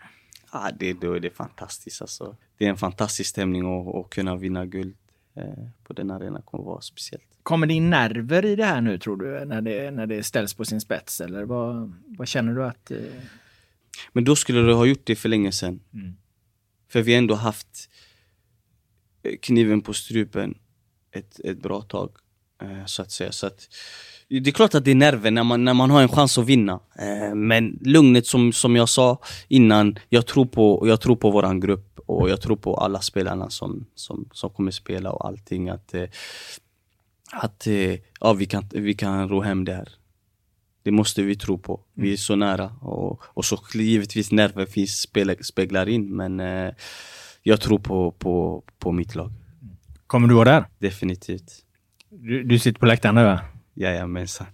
[0.55, 2.37] Ja, det, då är det fantastiskt alltså.
[2.59, 3.63] Det är en fantastisk stämning
[4.01, 4.97] att kunna vinna guld
[5.37, 7.25] eh, på den arenan kommer vara speciellt.
[7.43, 10.55] Kommer det in nerver i det här nu tror du, när det, när det ställs
[10.55, 11.21] på sin spets?
[11.21, 12.91] Eller vad, vad känner du att...
[12.91, 12.99] Eh...
[14.13, 15.81] Men då skulle du ha gjort det för länge sedan.
[15.95, 16.17] Mm.
[16.89, 17.91] För vi har ändå haft
[19.23, 20.59] eh, kniven på strupen
[21.11, 22.17] ett, ett bra tag,
[22.63, 23.33] eh, så att säga.
[23.33, 23.69] Så att,
[24.29, 26.47] det är klart att det är nerver när man, när man har en chans att
[26.47, 26.81] vinna.
[26.99, 31.61] Eh, men lugnet som, som jag sa innan, jag tror på, jag tror på våran
[31.61, 35.69] grupp och jag tror på alla spelarna som, som, som kommer spela och allting.
[35.69, 36.09] Att, eh,
[37.33, 39.89] att eh, ja, vi, kan, vi kan ro hem det här.
[40.83, 41.81] Det måste vi tro på.
[41.95, 42.67] Vi är så nära.
[42.81, 45.09] Och, och så givetvis nerver finns,
[45.43, 46.41] speglar in, men
[47.43, 49.33] jag tror på, på, på mitt lag.
[50.07, 50.65] Kommer du vara där?
[50.79, 51.53] Definitivt.
[52.11, 53.41] Du, du sitter på läktaren nu va?
[53.75, 54.47] Jajamensan.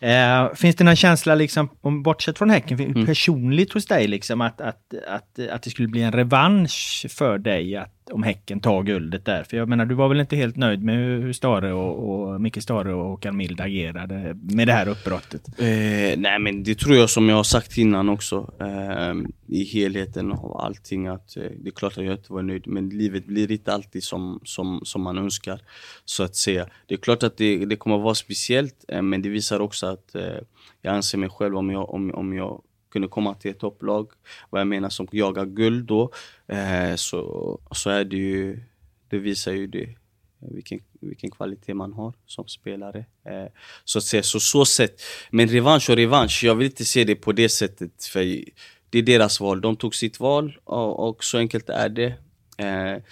[0.00, 3.06] Eh, finns det någon känsla, liksom, om, bortsett från Häcken, mm.
[3.06, 7.76] personligt hos dig, liksom, att, att, att, att det skulle bli en revansch för dig
[7.76, 9.44] att om Häcken tar guldet där?
[9.44, 12.62] För jag menar, du var väl inte helt nöjd med hur Stare och, och Micke
[12.62, 15.48] Stare och Håkan Mild agerade med det här uppbrottet?
[15.58, 18.52] Eh, nej, men det tror jag som jag har sagt innan också.
[18.60, 19.14] Eh,
[19.46, 22.88] I helheten av allting att eh, det är klart att jag inte var nöjd, men
[22.88, 25.60] livet blir inte alltid som, som, som man önskar.
[26.04, 26.66] Så att säga.
[26.86, 29.86] Det är klart att det, det kommer att vara speciellt, eh, men det visar också
[29.86, 30.38] att eh,
[30.82, 34.10] jag anser mig själv om jag, om, om jag kunde komma till ett topplag,
[34.50, 36.12] vad jag menar som jagar guld då,
[36.48, 38.60] eh, så, så är det ju,
[39.08, 39.96] det visar ju det
[40.40, 42.98] vilken, vilken kvalitet man har som spelare.
[43.24, 43.46] Eh,
[43.84, 45.02] så att säga, så så sätt.
[45.30, 48.04] Men revansch och revansch, jag vill inte se det på det sättet.
[48.04, 48.44] För
[48.90, 49.60] det är deras val.
[49.60, 52.14] De tog sitt val och, och så enkelt är det.
[52.58, 53.02] Eh,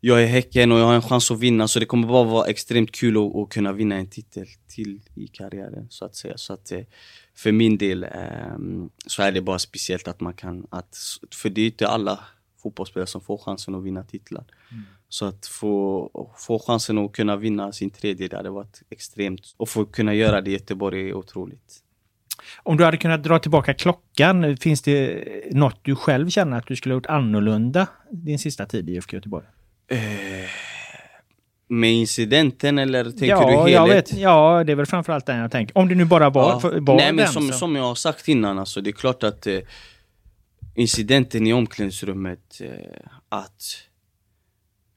[0.00, 2.46] jag är Häcken och jag har en chans att vinna så det kommer bara vara
[2.46, 6.36] extremt kul att, att kunna vinna en titel till i karriären så att säga.
[6.36, 6.80] Så att, eh,
[7.34, 8.06] för min del
[8.54, 10.96] um, så är det bara speciellt att man kan, att,
[11.34, 12.20] för det är inte alla
[12.62, 14.44] fotbollsspelare som får chansen att vinna titlar.
[14.70, 14.82] Mm.
[15.08, 19.54] Så att få, få chansen att kunna vinna sin tredje, det hade varit extremt.
[19.56, 21.82] Och få kunna göra det i Göteborg är otroligt.
[22.62, 26.76] Om du hade kunnat dra tillbaka klockan, finns det något du själv känner att du
[26.76, 29.46] skulle ha gjort annorlunda din sista tid i IFK Göteborg?
[29.88, 29.98] Eh,
[31.72, 33.72] med incidenten eller tänker ja, du helhet?
[33.72, 35.78] Jag vet, ja, det är väl framförallt den jag tänker.
[35.78, 36.70] Om det nu bara var, ja.
[36.80, 39.58] var Nej, men som, som jag har sagt innan, alltså, det är klart att eh,
[40.74, 42.70] incidenten i omklädningsrummet, eh,
[43.28, 43.62] att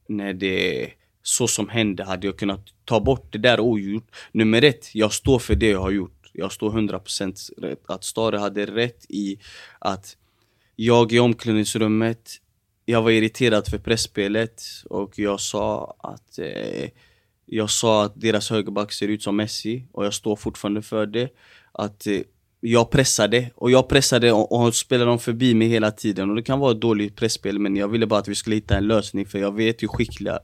[0.08, 0.90] när det
[1.24, 4.16] så som hände hade jag kunnat ta bort det där ogjort.
[4.32, 6.30] Nummer ett, jag står för det jag har gjort.
[6.34, 7.80] Jag står 100% rätt.
[7.88, 9.38] Att Stare hade rätt i
[9.80, 10.18] att
[10.76, 12.32] jag i omklädningsrummet,
[12.86, 16.90] jag var irriterad för pressspelet och jag sa att eh,
[17.46, 21.30] jag sa att deras högerback ser ut som Messi och jag står fortfarande för det.
[21.72, 22.22] Att eh,
[22.60, 26.44] jag pressade och jag pressade och, och spelade dem förbi mig hela tiden och det
[26.44, 29.26] kan vara ett dåligt pressspel men jag ville bara att vi skulle hitta en lösning
[29.26, 30.40] för jag vet hur skickliga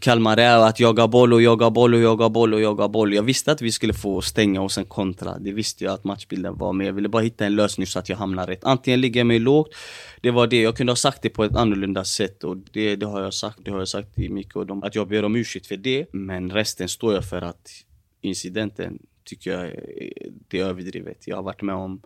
[0.00, 3.14] Kalmar är att jaga boll och jaga boll och jaga boll och jaga boll.
[3.14, 5.38] Jag visste att vi skulle få stänga och sen kontra.
[5.38, 8.08] Det visste jag att matchbilden var, men jag ville bara hitta en lösning så att
[8.08, 8.64] jag hamnar rätt.
[8.64, 9.74] Antingen ligger jag mig lågt,
[10.20, 10.62] det var det.
[10.62, 13.58] Jag kunde ha sagt det på ett annorlunda sätt och det, det har jag sagt.
[13.64, 16.06] Det har jag sagt till Micke och dem, att jag ber om ursäkt för det.
[16.12, 17.70] Men resten står jag för att
[18.20, 19.72] incidenten tycker jag
[20.48, 21.26] det är överdrivet.
[21.26, 22.02] Jag har varit med om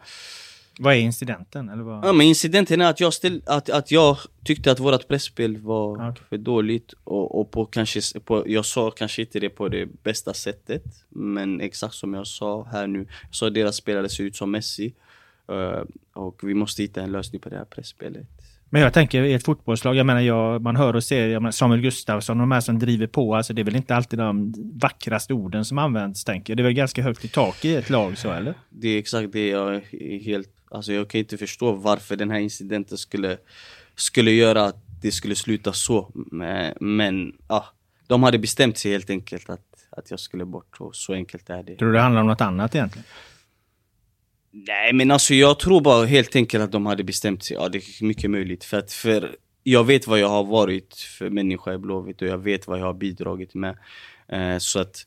[0.83, 1.68] vad är incidenten?
[1.68, 2.05] Eller vad?
[2.05, 6.11] Ja, men incidenten är att jag, ställ, att, att jag tyckte att vårt pressspel var
[6.11, 6.25] okay.
[6.29, 10.35] för dåligt och, och på kanske, på, jag sa kanske inte det på det bästa
[10.35, 14.37] sättet Men exakt som jag sa här nu, jag sa att deras spelare ser ut
[14.37, 14.95] som Messi
[15.53, 18.27] uh, Och vi måste hitta en lösning på det här pressspelet
[18.73, 21.81] men jag tänker i ett fotbollslag, jag menar jag, man hör och ser menar, Samuel
[21.81, 25.35] Gustafsson och de här som driver på, alltså det är väl inte alltid de vackraste
[25.35, 26.57] orden som används tänker jag.
[26.57, 28.55] Det är väl ganska högt i tak i ett lag så eller?
[28.71, 32.39] Det är exakt det jag är helt Alltså jag kan inte förstå varför den här
[32.39, 33.37] incidenten skulle,
[33.97, 36.11] skulle göra att det skulle sluta så.
[36.15, 37.67] Men, men ja,
[38.07, 41.63] de hade bestämt sig helt enkelt att, att jag skulle bort och så enkelt är
[41.63, 41.77] det.
[41.77, 43.05] Tror du det handlar om något annat egentligen?
[44.53, 47.57] Nej men alltså jag tror bara helt enkelt att de hade bestämt sig.
[47.57, 48.65] Ja det är mycket möjligt.
[48.65, 52.38] För att för jag vet vad jag har varit för människa i Blåvitt och jag
[52.38, 53.79] vet vad jag har bidragit med.
[54.29, 55.07] Eh, så att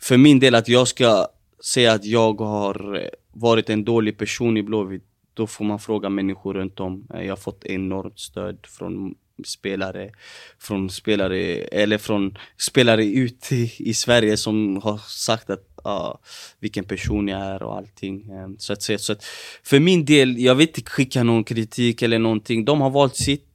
[0.00, 1.28] för min del att jag ska
[1.64, 5.04] säga att jag har eh, varit en dålig person i Blåvitt,
[5.34, 7.06] då får man fråga människor runt om.
[7.14, 10.10] Eh, jag har fått enormt stöd från spelare,
[10.58, 16.14] från spelare, eller från spelare ute i, i Sverige som har sagt att uh,
[16.60, 18.30] vilken person jag är och allting.
[18.30, 18.98] Um, så att säga.
[18.98, 19.24] Så att
[19.62, 22.64] för min del, jag vill inte skicka någon kritik eller någonting.
[22.64, 23.48] De har valt sitt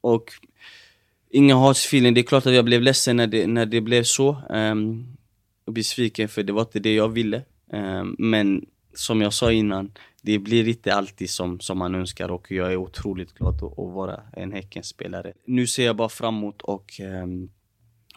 [0.00, 0.32] och
[1.30, 2.14] inga hatsfeeling.
[2.14, 4.42] Det är klart att jag blev ledsen när det, när det blev så.
[4.50, 5.16] Um,
[5.66, 7.42] och besviken för det var inte det jag ville.
[7.72, 12.50] Um, men som jag sa innan, det blir inte alltid som, som man önskar och
[12.50, 15.32] jag är otroligt glad att, att vara en Häckenspelare.
[15.44, 17.50] Nu ser jag bara framåt och, um,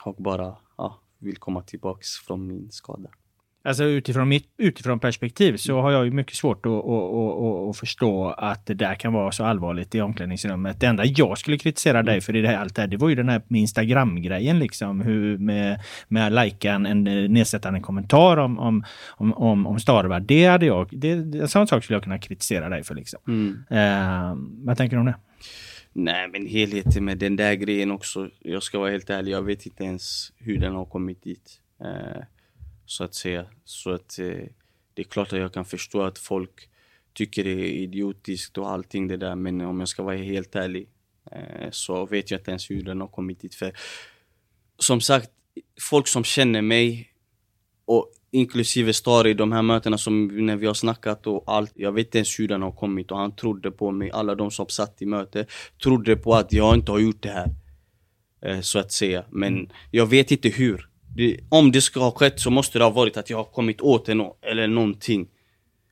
[0.06, 3.10] och bara ja, vill komma tillbaks från min skada.
[3.68, 7.78] Alltså utifrån mitt utifrån perspektiv så har jag ju mycket svårt att, att, att, att,
[7.78, 10.80] förstå att det där kan vara så allvarligt i omklädningsrummet.
[10.80, 13.10] Det enda jag skulle kritisera dig för i det här, allt det här, det var
[13.10, 15.02] ju den här Instagram-grejen liksom.
[15.02, 17.04] Hur med, med att likea en, en
[17.34, 20.20] nedsättande kommentar om, om, om, om, om Starva.
[20.20, 23.20] Det hade jag, det, en sån sak skulle jag kunna kritisera dig för liksom.
[23.28, 23.50] Mm.
[23.72, 25.16] Uh, vad tänker du om det?
[25.94, 28.30] Nej men helheten med den där grejen också.
[28.40, 31.60] Jag ska vara helt ärlig, jag vet inte ens hur den har kommit dit.
[31.82, 32.24] Uh,
[32.88, 33.46] så att säga.
[33.66, 34.44] Så att eh,
[34.94, 36.70] det är klart att jag kan förstå att folk
[37.14, 39.36] tycker det är idiotiskt och allting det där.
[39.36, 40.90] Men om jag ska vara helt ärlig
[41.32, 43.56] eh, så vet jag inte ens hur den har kommit dit.
[43.56, 43.74] För
[44.80, 45.30] som sagt,
[45.82, 47.14] folk som känner mig
[47.86, 51.72] och inklusive Stari, de här mötena som när vi har snackat och allt.
[51.76, 54.12] Jag vet inte ens hur den har kommit och han trodde på mig.
[54.12, 55.46] Alla de som satt i möte
[55.84, 57.50] trodde på att jag inte har gjort det här.
[58.42, 59.26] Eh, så att säga.
[59.30, 62.92] Men jag vet inte hur det, om det ska ha skett så måste det ha
[62.92, 65.28] varit att jag har kommit åt en eller någonting.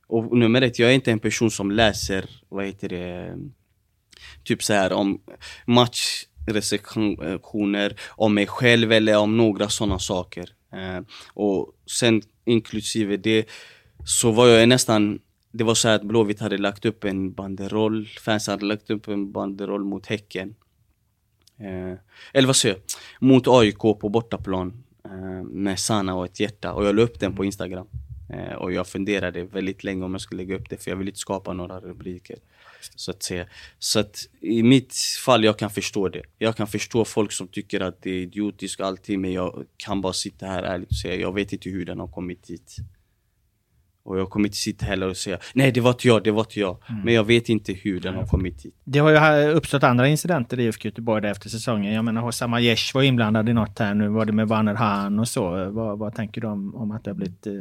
[0.06, 3.36] Och nummer ett, jag är inte en person som läser, vad heter det,
[4.44, 5.20] typ så här om
[5.66, 10.50] matchrecensioner, om mig själv eller om några sådana saker.
[10.72, 11.00] Eh,
[11.34, 13.48] och sen inklusive det,
[14.04, 15.18] så var jag nästan
[15.52, 19.32] det var så att Blåvitt hade lagt upp en banderoll, fans hade lagt upp en
[19.32, 20.54] banderoll mot Häcken.
[21.58, 21.98] Eh,
[22.32, 22.82] eller vad säger jag?
[23.28, 24.85] Mot AIK på bortaplan.
[25.16, 27.86] Eh, med Sana och ett hjärta och jag la upp den på Instagram.
[28.30, 31.08] Eh, och jag funderade väldigt länge om jag skulle lägga upp det för jag vill
[31.08, 32.36] inte skapa några rubriker.
[32.96, 33.46] Så att säga.
[33.78, 36.22] Så att i mitt fall, jag kan förstå det.
[36.38, 40.00] Jag kan förstå folk som tycker att det är idiotiskt och allting men jag kan
[40.00, 42.76] bara sitta här ärligt och säga jag vet inte hur den har kommit dit.
[44.06, 46.40] Och jag kommer inte sitta heller och säga nej det var inte jag, det var
[46.40, 46.76] inte jag.
[46.88, 47.02] Mm.
[47.02, 48.74] Men jag vet inte hur den har kommit hit.
[48.84, 51.92] Det har ju uppstått andra incidenter i IFK Göteborg efter säsongen.
[51.92, 54.08] Jag menar Hossam Aiesh var inblandad i något här nu.
[54.08, 55.70] Var det med Banner Han och så?
[55.70, 57.52] Vad, vad tänker du om, om att det har blivit eh,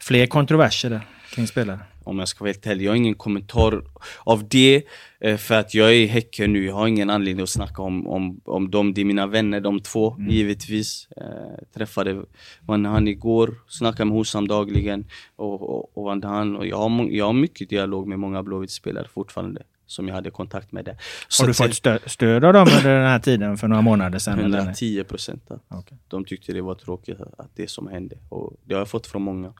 [0.00, 1.00] fler kontroverser där
[1.34, 1.80] kring spelare?
[2.04, 3.84] Om jag ska vara helt ärlig, jag har ingen kommentar
[4.24, 4.82] av det.
[5.20, 8.06] Eh, för att jag är i Häcken nu, jag har ingen anledning att snacka om,
[8.06, 8.94] om, om dem.
[8.94, 10.30] Det är mina vänner, de två, mm.
[10.30, 11.08] givetvis.
[11.16, 12.24] Eh, träffade
[12.60, 15.06] Van igår, snackade med Hosam dagligen.
[15.36, 16.56] Och, och, och Van Han.
[16.56, 20.72] Och jag, har, jag har mycket dialog med många Blåvitt-spelare fortfarande som jag hade kontakt
[20.72, 20.96] med där.
[21.28, 24.18] Så har du fått stö stöd av dem under den här tiden för några månader
[24.18, 24.38] sedan?
[24.38, 25.50] 110 procent.
[25.50, 25.98] Okay.
[26.08, 28.16] De tyckte det var tråkigt att det som hände.
[28.28, 29.52] Och det har jag fått från många.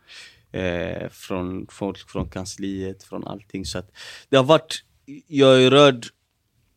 [0.55, 3.65] Eh, från folk från kansliet, från allting.
[3.65, 3.83] Så
[4.29, 4.85] det har varit,
[5.27, 6.07] jag är rörd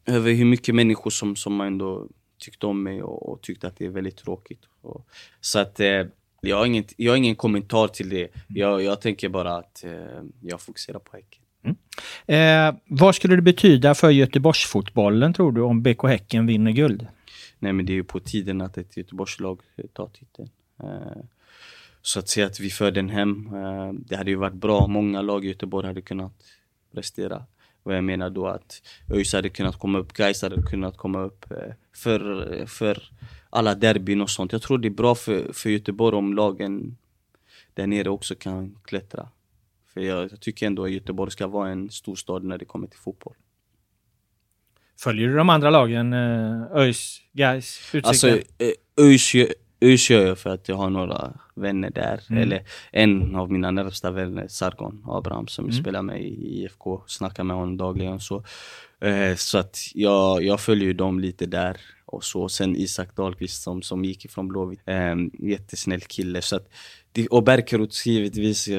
[0.06, 3.86] över hur mycket människor som, som ändå tyckte om mig och, och tyckte att det
[3.86, 4.62] är väldigt tråkigt.
[4.82, 5.08] Och,
[5.42, 6.06] så att eh,
[6.42, 8.28] jag, har ingen, jag har ingen kommentar till det.
[8.48, 9.92] Jag, jag tänker bara att eh,
[10.42, 11.42] jag fokuserar på Häcken.
[11.64, 11.78] Mm.
[12.26, 17.08] Eh, vad skulle det betyda för Göteborgsfotbollen tror du om BK Häcken vinner guld?
[17.60, 19.62] Nej men det är ju på tiden att ett Göteborgslag
[19.94, 20.50] tar titeln.
[20.84, 21.24] Eh,
[22.08, 24.88] så att säga att vi för den hem, eh, det hade ju varit bra.
[24.88, 26.34] Många lag i Göteborg hade kunnat
[26.94, 27.46] prestera.
[27.84, 28.82] Och jag menar då att
[29.14, 33.04] ÖIS hade kunnat komma upp, Gais hade kunnat komma upp eh, för, för
[33.50, 34.52] alla derbyn och sånt.
[34.52, 36.98] Jag tror det är bra för, för Göteborg om lagen
[37.74, 39.30] där nere också kan klättra.
[39.94, 43.00] För jag, jag tycker ändå att Göteborg ska vara en storstad när det kommer till
[43.00, 43.36] fotboll.
[45.00, 46.14] Följer du de andra lagen?
[46.14, 48.10] Eh, ÖIS, Gais, Utsikten?
[48.10, 48.40] Alltså,
[48.98, 49.36] ÖIS
[49.82, 52.24] ÖIS gör jag för att jag har några vänner där.
[52.30, 52.44] Mm.
[52.44, 55.82] Eller en av mina närmsta vänner, Sargon Abraham, som mm.
[55.82, 57.04] spelar med i IFK.
[57.08, 58.20] Snackar med honom dagligen.
[58.20, 58.44] Så,
[59.00, 61.78] eh, så att jag, jag följer dem lite där.
[62.06, 64.82] Och så sen Isak Dahlqvist som, som gick ifrån Blåvitt.
[64.86, 66.42] Eh, jättesnäll kille.
[66.42, 66.68] Så att,
[67.30, 68.70] och Berkerot givetvis.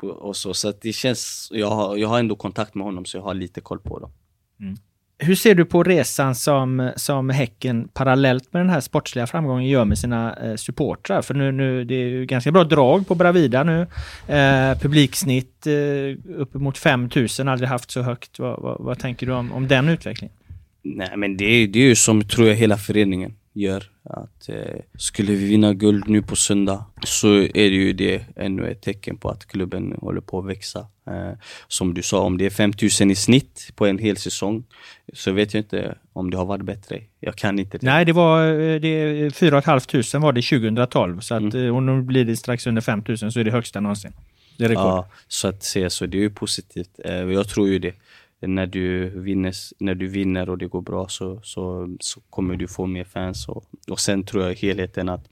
[0.00, 3.16] Och så, så att det känns, jag har, jag har ändå kontakt med honom så
[3.16, 4.12] jag har lite koll på dem.
[4.60, 4.76] Mm.
[5.20, 9.84] Hur ser du på resan som, som Häcken parallellt med den här sportsliga framgången gör
[9.84, 11.22] med sina eh, supportrar?
[11.22, 13.80] För nu, nu, det är ju ganska bra drag på Bravida nu.
[14.28, 18.38] Eh, publiksnitt eh, uppemot 5000, aldrig haft så högt.
[18.38, 20.36] Vad, vad, vad tänker du om, om den utvecklingen?
[20.82, 23.84] Nej men det det är ju som, tror jag, hela föreningen gör.
[24.02, 28.70] Att eh, skulle vi vinna guld nu på söndag så är det ju det ännu
[28.70, 30.86] ett tecken på att klubben håller på att växa.
[31.06, 31.32] Eh,
[31.68, 34.64] som du sa, om det är 5000 i snitt på en hel säsong
[35.12, 37.00] så vet jag inte om det har varit bättre.
[37.20, 37.86] Jag kan inte det.
[37.86, 41.66] Nej, det var eh, det, 4 500 var det 2012 så att mm.
[41.66, 44.12] Eh, och nu blir det strax under 5000 så är det högsta någonsin.
[44.56, 44.84] Det är rekord.
[44.84, 46.90] Ja, så att se så det är ju positivt.
[47.04, 47.94] Eh, jag tror ju det
[48.40, 52.68] när du vinner, när du vinner och det går bra så, så, så kommer du
[52.68, 53.48] få mer fans.
[53.48, 55.28] Och, och sen tror jag helheten att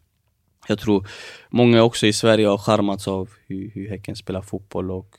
[0.68, 1.08] jag tror
[1.50, 5.18] många också i Sverige har charmats av hur, hur Häcken spelar fotboll och,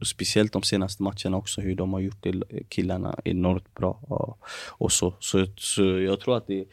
[0.00, 3.98] och, speciellt de senaste matcherna också hur de har gjort det, killarna enormt bra.
[4.02, 5.14] Och, och så.
[5.20, 6.64] Så, så jag tror att det,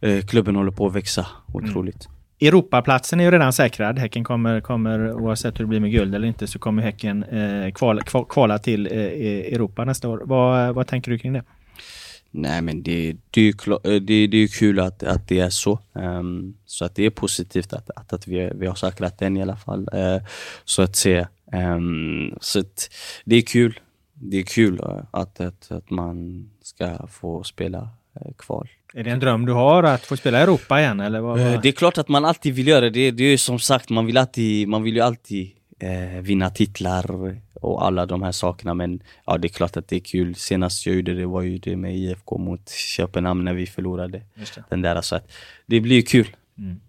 [0.00, 2.06] eh, klubben håller på att växa otroligt.
[2.06, 2.13] Mm.
[2.46, 3.98] Europaplatsen är ju redan säkrad.
[3.98, 7.72] Häcken kommer, kommer oavsett hur det blir med guld eller inte så kommer Häcken eh,
[7.72, 8.92] kvala, kvala till eh,
[9.54, 10.22] Europa nästa år.
[10.24, 11.42] Vad, vad tänker du kring det?
[12.30, 15.50] Nej men det, eh, det, är, ju det, det är kul att, att det är
[15.50, 15.78] så.
[15.92, 19.42] Um, så att det är positivt att, att, att vi, vi har säkrat den i
[19.42, 19.88] alla fall.
[19.94, 20.26] Uh,
[20.64, 21.26] så att se.
[21.52, 22.90] Um, så att
[23.24, 23.80] det är kul.
[24.14, 27.88] Det är kul eh, att, att, att man ska få spela
[28.38, 28.68] kval.
[28.94, 31.20] Är det en dröm du har att få spela i Europa igen eller?
[31.20, 31.62] Vad, vad?
[31.62, 33.10] Det är klart att man alltid vill göra det.
[33.10, 37.86] Det är som sagt, man vill alltid, man vill ju alltid eh, vinna titlar och
[37.86, 38.74] alla de här sakerna.
[38.74, 40.34] Men ja, det är klart att det är kul.
[40.34, 44.22] Senast jag gjorde det var ju det med IFK mot Köpenhamn när vi förlorade
[44.68, 45.00] den där.
[45.00, 45.32] Så att
[45.66, 46.36] det blir kul.
[46.58, 46.80] Mm.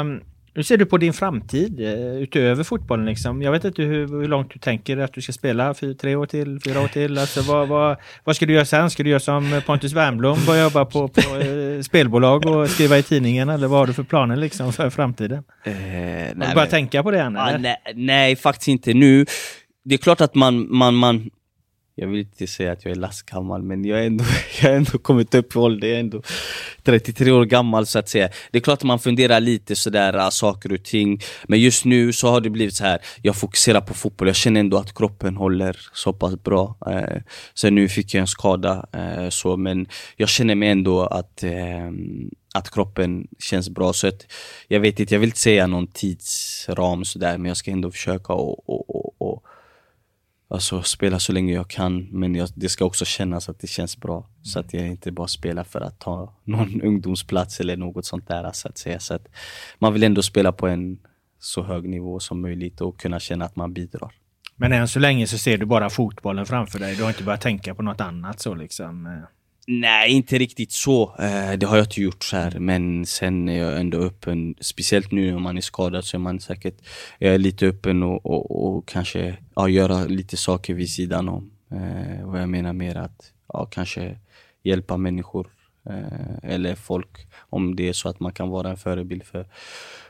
[0.00, 0.22] Um
[0.56, 3.06] hur ser du på din framtid eh, utöver fotbollen?
[3.06, 3.42] Liksom?
[3.42, 6.26] Jag vet inte hur, hur, långt du tänker att du ska spela, för tre år
[6.26, 7.18] till, fyra år till.
[7.18, 8.90] Alltså, vad, vad, vad ska du göra sen?
[8.90, 13.02] Ska du göra som Pontus Wernbloom, börja jobba på, på eh, spelbolag och skriva i
[13.02, 13.48] tidningen?
[13.48, 15.44] Eller vad har du för planer liksom, för framtiden?
[15.64, 17.36] Eh, nej, har du börjat tänka på det än?
[17.36, 19.26] Ah, nej, nej, faktiskt inte nu.
[19.84, 21.30] Det är klart att man, man, man
[21.98, 24.24] jag vill inte säga att jag är lastgammal, men jag har ändå,
[24.62, 25.88] jag ändå kommit upp i ålder.
[25.88, 26.22] Jag är ändå
[26.86, 28.28] 33 år gammal så att säga.
[28.50, 31.20] Det är klart att man funderar lite sådär, äh, saker och ting.
[31.44, 32.98] Men just nu så har det blivit så här.
[33.22, 34.28] jag fokuserar på fotboll.
[34.28, 36.76] Jag känner ändå att kroppen håller så pass bra.
[36.90, 37.22] Eh,
[37.54, 41.90] sen nu fick jag en skada, eh, så, men jag känner mig ändå att eh,
[42.54, 43.92] att kroppen känns bra.
[43.92, 44.26] Så att,
[44.68, 48.32] jag vet inte, jag vill inte säga någon tidsram sådär, men jag ska ändå försöka
[48.32, 49.42] och, och, och, och
[50.48, 52.08] alltså, spela så länge jag kan.
[52.10, 54.28] Men jag, det ska också kännas att det känns bra.
[54.42, 58.52] Så att jag inte bara spelar för att ta någon ungdomsplats eller något sånt där.
[58.52, 59.00] Så att säga.
[59.00, 59.28] Så att
[59.78, 60.98] man vill ändå spela på en
[61.38, 64.14] så hög nivå som möjligt och kunna känna att man bidrar.
[64.56, 66.96] Men än så länge så ser du bara fotbollen framför dig.
[66.96, 69.22] Du har inte börjat tänka på något annat så liksom?
[69.68, 71.14] Nej, inte riktigt så.
[71.18, 72.58] Eh, det har jag inte gjort så här.
[72.58, 74.54] Men sen är jag ändå öppen.
[74.60, 76.76] Speciellt nu när man är skadad så är man säkert
[77.18, 81.50] jag är lite öppen och, och, och kanske ja, göra lite saker vid sidan om.
[81.70, 84.18] Eh, vad jag menar mer att ja, kanske
[84.62, 85.46] hjälpa människor
[85.90, 89.46] eh, eller folk om det är så att man kan vara en förebild för,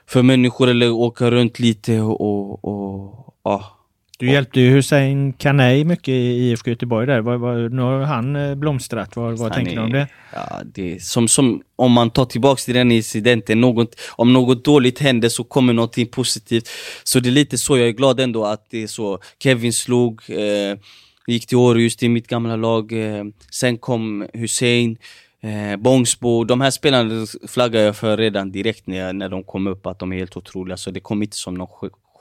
[0.06, 3.75] för människor eller åka runt lite och, och, och ja,
[4.18, 7.20] du hjälpte ju Hussein Kanei mycket i IFK Göteborg där.
[7.20, 9.16] Vad, vad, nu har han eh, blomstrat.
[9.16, 10.08] Vad, vad tänker du om det?
[10.32, 14.98] Ja, det som, som, om man tar tillbaks till den incidenten, något, om något dåligt
[14.98, 16.68] händer så kommer någonting positivt.
[17.04, 19.18] Så det är lite så, jag är glad ändå att det är så.
[19.42, 20.78] Kevin slog, eh,
[21.26, 22.92] gick till Århus, i mitt gamla lag.
[22.92, 24.98] Eh, sen kom Hussein.
[25.40, 29.66] Eh, Bångsbo, de här spelarna flaggade jag för redan direkt när, jag, när de kom
[29.66, 30.76] upp att de är helt otroliga.
[30.76, 31.68] Så det kom inte som någon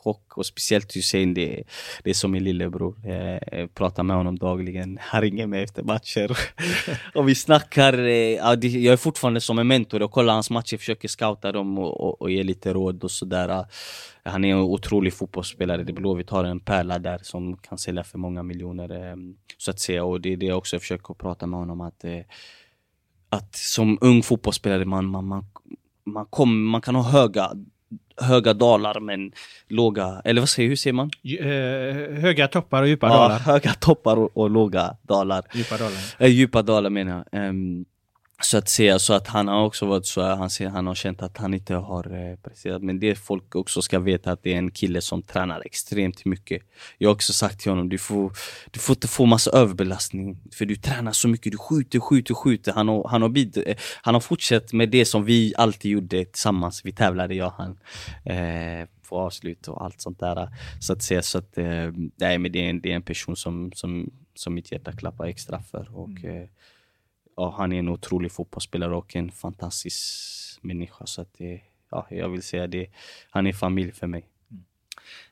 [0.05, 1.63] chock och speciellt Hussein, det,
[2.03, 2.95] det är som min lillebror.
[3.51, 6.37] Jag pratar med honom dagligen, han ringer mig efter matcher
[7.15, 7.93] och vi snackar.
[7.93, 12.01] Eh, jag är fortfarande som en mentor, jag kollar hans matcher, försöker scouta dem och,
[12.01, 13.65] och, och ge lite råd och sådär.
[14.23, 18.17] Han är en otrolig fotbollsspelare, det Blåvitt har en pärla där som kan sälja för
[18.17, 18.91] många miljoner.
[18.91, 19.15] Eh,
[19.57, 22.21] så att säga, och det är det jag också försöker prata med honom att eh,
[23.29, 25.45] att som ung fotbollsspelare, man, man, man,
[26.03, 27.51] man, kom, man kan ha höga
[28.21, 29.31] höga dalar men
[29.67, 31.09] låga, eller vad säger, hur säger man?
[31.23, 33.39] Eh, höga toppar och djupa ja, dalar.
[33.45, 35.43] höga toppar och, och låga dalar.
[35.53, 35.97] Djupa dalar.
[36.17, 37.49] Äh, djupa dalar menar jag.
[37.49, 37.85] Um,
[38.43, 41.21] så att säga, så att han har också varit så, han, ser, han har känt
[41.21, 42.83] att han inte har eh, presterat.
[42.83, 46.61] Men det folk också ska veta att det är en kille som tränar extremt mycket.
[46.97, 48.33] Jag har också sagt till honom, du får,
[48.71, 50.37] du får inte få massa överbelastning.
[50.53, 52.73] För du tränar så mycket, du skjuter, skjuter, skjuter.
[52.73, 56.25] Han har, han har, bid, eh, han har fortsatt med det som vi alltid gjorde
[56.25, 56.85] tillsammans.
[56.85, 57.79] Vi tävlade, jag och han.
[58.25, 60.49] Eh, på avslut och allt sånt där.
[60.79, 63.35] Så att säga, så att, eh, nej, men det, är en, det är en person
[63.35, 65.97] som, som, som mitt hjärta klappar extra för.
[65.97, 66.47] Och, mm.
[67.35, 70.03] Ja, han är en otrolig fotbollsspelare och en fantastisk
[70.61, 71.05] människa.
[71.05, 71.61] Så att det,
[71.91, 72.87] ja, jag vill säga det,
[73.29, 74.29] han är familj för mig.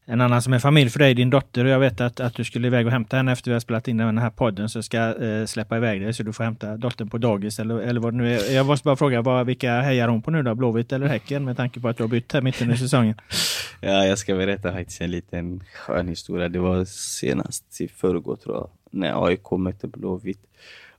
[0.05, 1.65] En annan som är familj för dig, din dotter.
[1.65, 3.97] Jag vet att, att du skulle iväg och hämta henne efter vi har spelat in
[3.97, 4.69] den här podden.
[4.69, 7.79] Så ska jag eh, släppa iväg dig så du får hämta dottern på dagis eller,
[7.79, 8.55] eller vad det nu är.
[8.55, 10.55] Jag måste bara fråga, vad, vilka hejar hon på nu då?
[10.55, 11.45] Blåvitt eller Häcken?
[11.45, 13.15] Med tanke på att du har bytt här mitt under säsongen.
[13.81, 16.49] ja, jag ska berätta faktiskt en liten skön historia.
[16.49, 20.45] Det var senast i förrgår tror jag, när AIK mötte Blåvitt.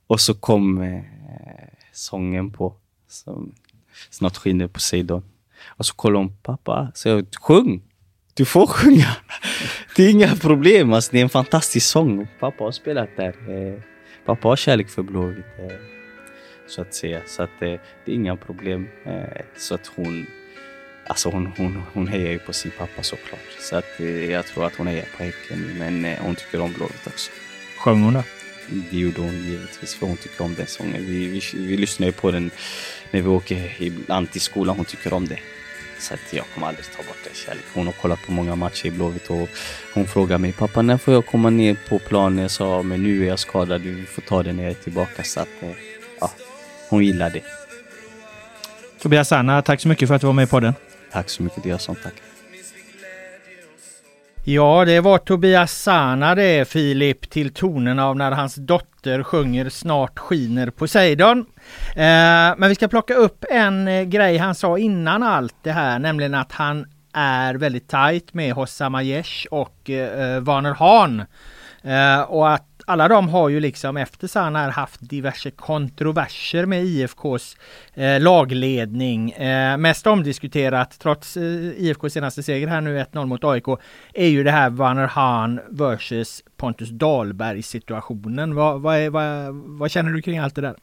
[0.06, 1.02] Och så kom eh,
[1.92, 2.74] sången på.
[3.08, 3.54] Som
[4.10, 5.22] snart skiner Poseidon.
[5.66, 7.82] Och så kollade hon pappa, så jag sjung!
[8.34, 9.16] Du får sjunga!
[9.96, 12.28] Det är inga problem, alltså, det är en fantastisk sång.
[12.40, 13.34] Pappa har spelat där.
[13.50, 13.80] Eh,
[14.26, 15.44] pappa har kärlek för Blåvitt.
[15.58, 15.76] Eh,
[16.66, 17.20] så att säga.
[17.26, 18.88] Så att eh, det är inga problem.
[19.04, 20.26] Eh, så att hon
[21.06, 23.40] Alltså hon, hon, hon hejar ju på sin pappa såklart.
[23.60, 25.78] Så att eh, jag tror att hon hejar på Häcken.
[25.78, 27.30] Men eh, hon tycker om Blåvitt också.
[27.78, 28.24] Sjöng hon det?
[28.90, 31.06] Det gjorde hon givetvis för hon tycker om den sången.
[31.06, 32.50] Vi, vi, vi lyssnar ju på den
[33.10, 34.76] när vi åker ibland till skolan.
[34.76, 35.38] Hon tycker om det.
[35.98, 37.70] Så att jag kommer aldrig ta bort den kärleken.
[37.74, 39.48] Hon har kollat på många matcher i Blåvitt och
[39.94, 42.38] hon frågar mig pappa när får jag komma ner på planen?
[42.38, 45.22] Jag sa men nu är jag skadad, vi får ta det när jag är tillbaka.
[45.22, 45.70] Så att eh,
[46.20, 46.30] ja,
[46.88, 47.42] hon gillar det.
[49.02, 50.74] Tobias Sanna, tack så mycket för att du var med på den.
[51.12, 52.33] Tack så mycket, som tackar.
[54.46, 60.18] Ja, det var Tobias Sana det, Filip, till tonen av när hans dotter sjunger Snart
[60.18, 61.38] skiner Poseidon.
[61.96, 65.98] Eh, men vi ska plocka upp en eh, grej han sa innan allt det här,
[65.98, 71.24] nämligen att han är väldigt tajt med Hossam Aiesh och eh, eh, Warner Hahn.
[71.82, 77.56] Eh, och att alla de har ju liksom efter Sana haft diverse kontroverser med IFKs
[77.94, 79.30] eh, lagledning.
[79.30, 81.42] Eh, mest omdiskuterat, trots eh,
[81.76, 83.66] IFKs senaste seger här nu 1-0 mot AIK,
[84.14, 88.54] är ju det här Werner Hahn versus Pontus Dahlberg situationen.
[88.54, 90.74] Vad, vad, vad, vad känner du kring allt det där?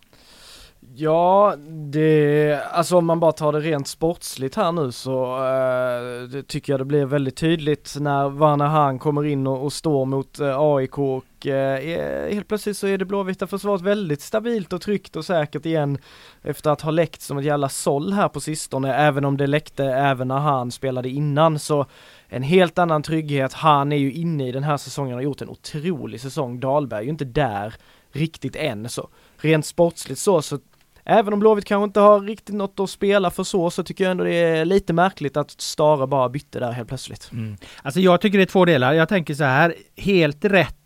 [0.96, 1.56] Ja,
[1.89, 6.74] det, alltså om man bara tar det rent sportsligt här nu så eh, det tycker
[6.74, 10.60] jag det blir väldigt tydligt när Werner Han kommer in och, och står mot eh,
[10.60, 15.26] AIK och eh, helt plötsligt så är det blåvita försvaret väldigt stabilt och tryggt och
[15.26, 15.98] säkert igen
[16.42, 19.86] efter att ha läckt som ett jävla såll här på sistone, även om det läckte
[19.86, 21.86] även när han spelade innan så
[22.28, 23.54] en helt annan trygghet.
[23.54, 26.60] Han är ju inne i den här säsongen och har gjort en otrolig säsong.
[26.60, 27.76] Dahlberg är ju inte där
[28.12, 30.60] riktigt än så rent sportsligt så, så
[31.06, 34.12] Även om Blåvitt kanske inte har riktigt något att spela för så, så tycker jag
[34.12, 37.30] ändå det är lite märkligt att Stare bara bytte där helt plötsligt.
[37.32, 37.58] Mm.
[37.84, 38.93] Alltså jag tycker det är två delar.
[38.93, 40.78] Jag tänker så här, helt rätt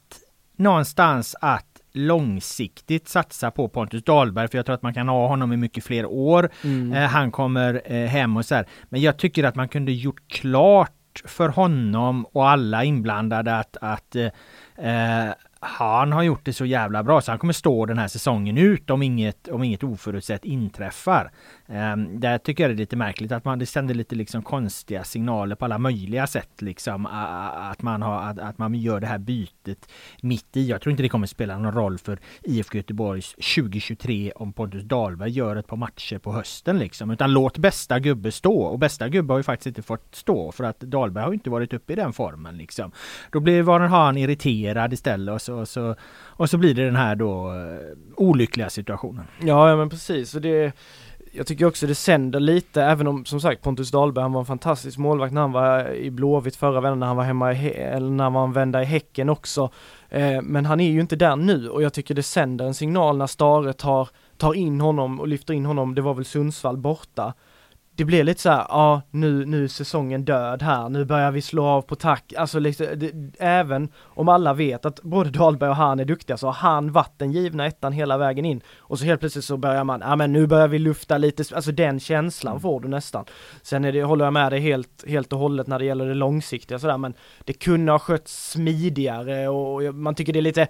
[0.57, 5.53] någonstans att långsiktigt satsa på Pontus Dahlberg för jag tror att man kan ha honom
[5.53, 6.49] i mycket fler år.
[6.63, 6.93] Mm.
[6.93, 8.65] Eh, han kommer eh, hem och så här.
[8.89, 10.91] Men jag tycker att man kunde gjort klart
[11.25, 15.29] för honom och alla inblandade att, att eh,
[15.59, 18.89] han har gjort det så jävla bra så han kommer stå den här säsongen ut
[18.89, 21.31] om inget, om inget oförutsett inträffar.
[21.67, 25.03] Um, där tycker jag det är lite märkligt att man det sänder lite liksom konstiga
[25.03, 29.17] signaler på alla möjliga sätt liksom att man har att, att, man gör det här
[29.17, 29.89] bytet
[30.21, 30.67] mitt i.
[30.67, 35.29] Jag tror inte det kommer spela någon roll för IFK Göteborgs 2023 om Pontus Dahlberg
[35.29, 39.33] gör ett par matcher på hösten liksom utan låt bästa gubbe stå och bästa gubbe
[39.33, 42.13] har ju faktiskt inte fått stå för att Dahlberg har inte varit uppe i den
[42.13, 42.91] formen liksom.
[43.31, 46.95] Då blir Warren Hahn irriterad istället och så, och så, och så blir det den
[46.95, 49.25] här då eh, olyckliga situationen.
[49.41, 50.75] Ja, ja men precis och det
[51.37, 54.45] jag tycker också det sänder lite, även om som sagt Pontus Dahlberg, han var en
[54.45, 58.09] fantastisk målvakt när han var i Blåvitt förra vändan, när han var hemma i, eller
[58.09, 59.69] när han vända i Häcken också.
[60.09, 63.17] Eh, men han är ju inte där nu och jag tycker det sänder en signal
[63.17, 67.33] när Stare tar, tar in honom och lyfter in honom, det var väl Sundsvall borta
[67.95, 71.41] det blir lite så här, ja nu, nu är säsongen död här, nu börjar vi
[71.41, 75.75] slå av på tack, alltså liksom, det, även om alla vet att både Dahlberg och
[75.75, 79.05] han är duktiga så har han varit den givna ettan hela vägen in och så
[79.05, 82.59] helt plötsligt så börjar man, ja men nu börjar vi lufta lite, alltså den känslan
[82.59, 83.25] får du nästan.
[83.61, 86.13] Sen är det, håller jag med dig helt, helt och hållet när det gäller det
[86.13, 90.67] långsiktiga sådär men det kunde ha skötts smidigare och man tycker det är lite eh,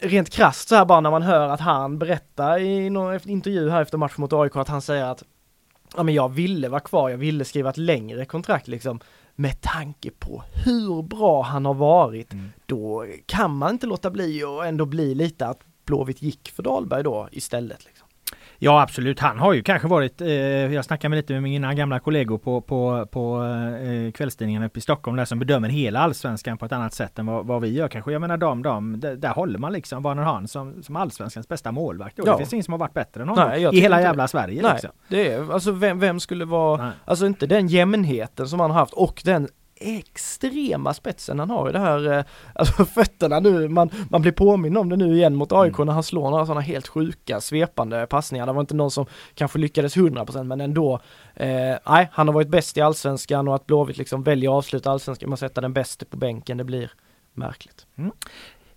[0.00, 3.82] rent krasst så här bara när man hör att han berättar i någon intervju här
[3.82, 5.24] efter matchen mot AIK att han säger att
[5.96, 9.00] ja men jag ville vara kvar, jag ville skriva ett längre kontrakt liksom.
[9.34, 12.52] Med tanke på hur bra han har varit, mm.
[12.66, 17.02] då kan man inte låta bli och ändå bli lite att Blåvitt gick för Dahlberg
[17.02, 17.84] då istället.
[17.84, 18.01] Liksom.
[18.64, 20.28] Ja absolut, han har ju kanske varit, eh,
[20.74, 23.44] jag snackade med lite med mina gamla kollegor på, på, på
[23.82, 27.26] eh, kvällstidningarna uppe i Stockholm där som bedömer hela allsvenskan på ett annat sätt än
[27.26, 28.12] vad, vad vi gör kanske.
[28.12, 31.72] Jag menar de, de där, där håller man liksom Warner Hahn som, som allsvenskans bästa
[31.72, 32.18] målvakt.
[32.18, 32.32] Ja.
[32.32, 34.62] Det finns ingen som har varit bättre än honom Nej, i hela jävla Sverige.
[34.62, 34.90] Nej, liksom.
[35.08, 36.92] det är, alltså vem, vem skulle vara, Nej.
[37.04, 39.48] alltså inte den jämnheten som han har haft och den
[39.82, 42.24] extrema spetsen han har i det här, eh,
[42.54, 45.86] alltså fötterna nu, man, man blir påminn om det nu igen mot AIK mm.
[45.86, 48.46] när han slår några sådana helt sjuka svepande passningar.
[48.46, 51.00] Det var inte någon som kanske lyckades 100% men ändå,
[51.34, 54.90] eh, nej, han har varit bäst i allsvenskan och att Blåvitt liksom väljer att avsluta
[54.90, 56.92] allsvenskan med att sätta den bästa på bänken, det blir
[57.34, 57.86] märkligt.
[57.96, 58.12] Mm.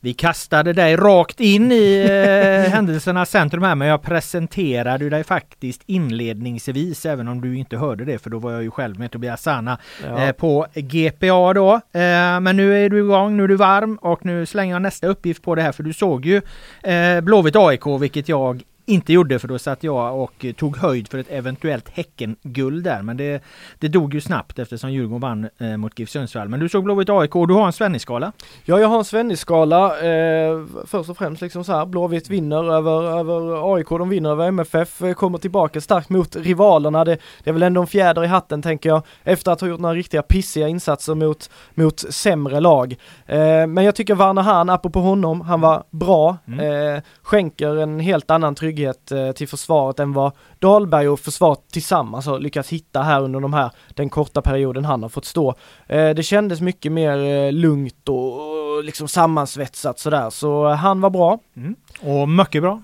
[0.05, 5.81] Vi kastade dig rakt in i eh, händelsernas centrum här men jag presenterade dig faktiskt
[5.85, 9.41] inledningsvis även om du inte hörde det för då var jag ju själv med Tobias
[9.41, 10.23] Sanna ja.
[10.23, 11.73] eh, på GPA då.
[11.73, 15.07] Eh, men nu är du igång, nu är du varm och nu slänger jag nästa
[15.07, 16.41] uppgift på det här för du såg ju
[16.83, 21.17] eh, Blåvitt AIK vilket jag inte gjorde för då satt jag och tog höjd för
[21.17, 23.01] ett eventuellt Häcken-guld där.
[23.01, 23.43] Men det,
[23.79, 26.49] det dog ju snabbt eftersom Djurgården vann eh, mot GIF Sundsvall.
[26.49, 28.31] Men du såg Blåvitt AIK och du har en Svennis-skala.
[28.63, 29.99] Ja, jag har en Svennis-skala.
[29.99, 34.47] Eh, först och främst liksom så här, Blåvitt vinner över, över AIK, de vinner över
[34.47, 37.05] MFF, eh, kommer tillbaka starkt mot rivalerna.
[37.05, 39.79] Det, det är väl ändå en fjäder i hatten tänker jag, efter att ha gjort
[39.79, 42.95] några riktiga pissiga insatser mot, mot sämre lag.
[43.25, 46.95] Eh, men jag tycker Werner Hahn, apropå honom, han var bra, mm.
[46.95, 51.59] eh, skänker en helt annan trygghet trygghet eh, till försvaret än vad Dahlberg och försvaret
[51.71, 55.55] tillsammans har lyckats hitta här under de här, den korta perioden han har fått stå.
[55.87, 61.39] Eh, det kändes mycket mer eh, lugnt och liksom sammansvetsat sådär, så han var bra.
[61.55, 61.75] Mm.
[62.01, 62.81] Och mycket bra.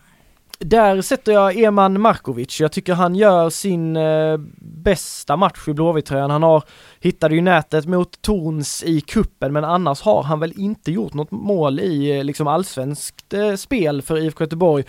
[0.64, 2.60] Där sätter jag Eman Markovic.
[2.60, 6.32] Jag tycker han gör sin eh, bästa match i Blåvitt-tröjan.
[6.32, 6.64] Han har,
[7.00, 11.32] hittade ju nätet mot Torns i kuppen men annars har han väl inte gjort något
[11.32, 14.84] mål i eh, liksom allsvenskt eh, spel för IFK Göteborg.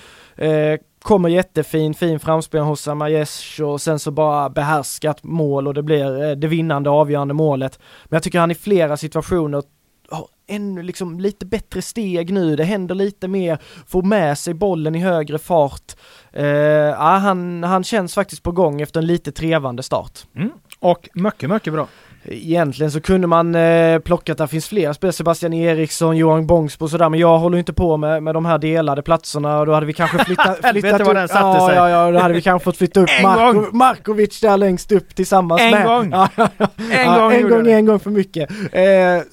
[1.02, 6.22] Kommer jättefin, fin framspel hos Amayesh och sen så bara behärskat mål och det blir
[6.22, 7.78] eh, det vinnande avgörande målet.
[8.04, 9.62] Men jag tycker han i flera situationer
[10.10, 14.94] har ännu liksom lite bättre steg nu, det händer lite mer, får med sig bollen
[14.94, 15.92] i högre fart.
[16.36, 20.26] Uh, ja, han, han känns faktiskt på gång efter en lite trevande start.
[20.36, 20.50] Mm.
[20.78, 21.88] Och mycket, mycket bra.
[22.24, 26.84] Egentligen så kunde man eh, plocka att det finns fler spelare, Sebastian Eriksson, Johan Bångsbo
[26.84, 29.72] och sådär, men jag håller inte på med, med de här delade platserna och då
[29.72, 31.14] hade vi kanske flyttat, flyttat upp.
[31.14, 31.76] Den satte ja, sig.
[31.76, 35.62] ja, ja, då hade vi kanske fått flytta upp Marko, Markovic där längst upp tillsammans
[35.62, 35.86] en med.
[35.86, 36.10] Gång.
[36.12, 36.68] Ja, ja, ja.
[36.92, 37.32] En gång!
[37.32, 38.50] En gång, en gång för mycket.
[38.72, 38.82] Eh,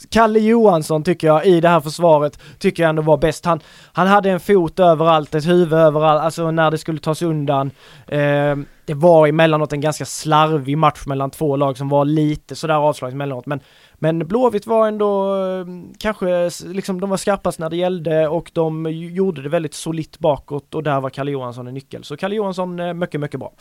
[0.10, 3.46] Kalle Johansson tycker jag i det här försvaret, tycker jag ändå var bäst.
[3.46, 3.60] Han,
[3.94, 7.72] han hade en fot överallt, ett huvud överallt, alltså när det skulle tas undan.
[8.08, 8.56] Eh,
[8.90, 13.14] det var emellanåt en ganska slarvig match mellan två lag som var lite sådär avslaget
[13.14, 13.60] emellanåt men
[13.96, 15.66] men Blåvitt var ändå eh,
[16.00, 20.76] kanske liksom de var skarpast när det gällde och de gjorde det väldigt solitt bakåt
[20.76, 22.04] och där var Kalle Johansson en nyckel.
[22.04, 23.52] Så Kalle Johansson eh, mycket, mycket bra.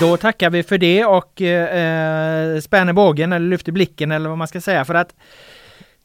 [0.00, 4.38] Då tackar vi för det och eh, eh, spänner bågen eller lyfter blicken eller vad
[4.38, 5.14] man ska säga för att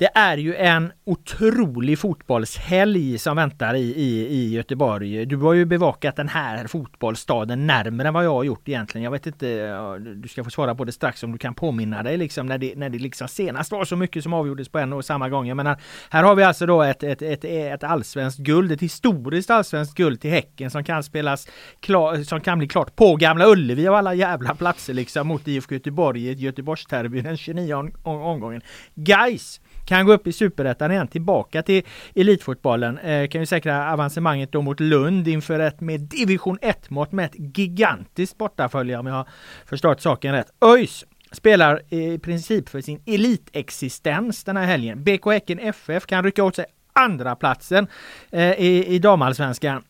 [0.01, 5.25] det är ju en otrolig fotbollshelg som väntar i, i, i Göteborg.
[5.25, 9.03] Du har ju bevakat den här fotbollsstaden närmare än vad jag har gjort egentligen.
[9.03, 12.17] Jag vet inte, du ska få svara på det strax om du kan påminna dig
[12.17, 15.05] liksom när det, när det liksom senast var så mycket som avgjordes på en och
[15.05, 15.47] samma gång.
[15.47, 19.49] Jag menar, här har vi alltså då ett, ett, ett, ett allsvenskt guld, ett historiskt
[19.49, 21.47] allsvenskt guld till Häcken som kan spelas
[21.79, 25.75] klar, som kan bli klart på Gamla Ullevi av alla jävla platser liksom mot IFK
[25.75, 28.61] Göteborg i ett Göteborgsterby den 29 omgången.
[28.95, 29.61] Guys
[29.91, 31.83] kan gå upp i superettan igen, tillbaka till
[32.15, 32.97] elitfotbollen.
[32.97, 37.25] Eh, kan ju säkra avancemanget då mot Lund inför ett med division 1 mått med
[37.25, 39.27] ett gigantiskt bortafölje om jag har
[39.65, 40.47] förstått saken rätt.
[40.65, 45.03] ÖIS spelar i princip för sin elitexistens den här helgen.
[45.03, 47.87] BK Häcken FF kan rycka åt sig andra platsen
[48.31, 49.83] eh, i, i damallsvenskan.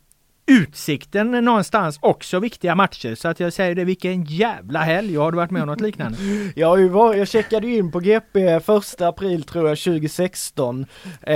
[0.46, 5.16] Utsikten någonstans också viktiga matcher så att jag säger det, vilken jävla helg!
[5.16, 6.18] Har du varit med om något liknande?
[6.56, 6.88] jag, ju
[7.18, 10.86] jag checkade in på GP första april tror jag 2016.
[11.22, 11.36] Eh,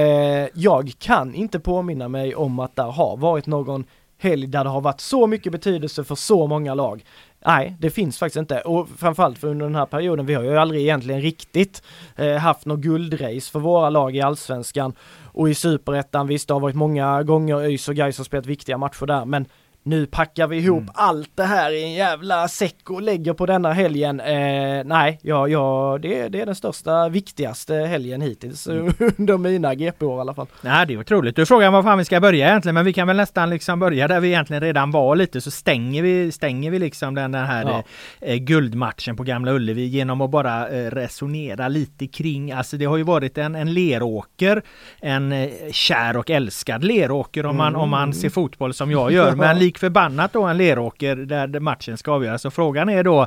[0.53, 3.85] jag kan inte påminna mig om att där har varit någon
[4.17, 7.03] helg där det har varit så mycket betydelse för så många lag.
[7.45, 8.61] Nej, det finns faktiskt inte.
[8.61, 11.83] Och framförallt för under den här perioden, vi har ju aldrig egentligen riktigt
[12.15, 14.93] eh, haft något guldrace för våra lag i allsvenskan.
[15.23, 18.77] Och i superettan, visst det har varit många gånger ÖIS och Gais har spelat viktiga
[18.77, 19.45] matcher där, men
[19.85, 20.93] nu packar vi ihop mm.
[20.93, 24.19] allt det här i en jävla säck och lägger på denna helgen.
[24.19, 28.93] Eh, nej, ja, ja det, det är den största, viktigaste helgen hittills mm.
[29.17, 30.47] under mina GP-år i alla fall.
[30.61, 31.35] Nej, det är otroligt.
[31.35, 34.07] Du frågar var fan vi ska börja egentligen, men vi kan väl nästan liksom börja
[34.07, 37.63] där vi egentligen redan var lite, så stänger vi, stänger vi liksom den, den här
[37.63, 37.83] ja.
[38.27, 42.97] eh, guldmatchen på Gamla Ullevi genom att bara eh, resonera lite kring, alltså det har
[42.97, 44.61] ju varit en, en leråker,
[45.01, 47.81] en eh, kär och älskad leråker om man, mm.
[47.81, 51.97] om man ser fotboll som jag gör, men lik förbannat då en Leråker där matchen
[51.97, 52.41] ska avgöras.
[52.41, 53.21] Så frågan är då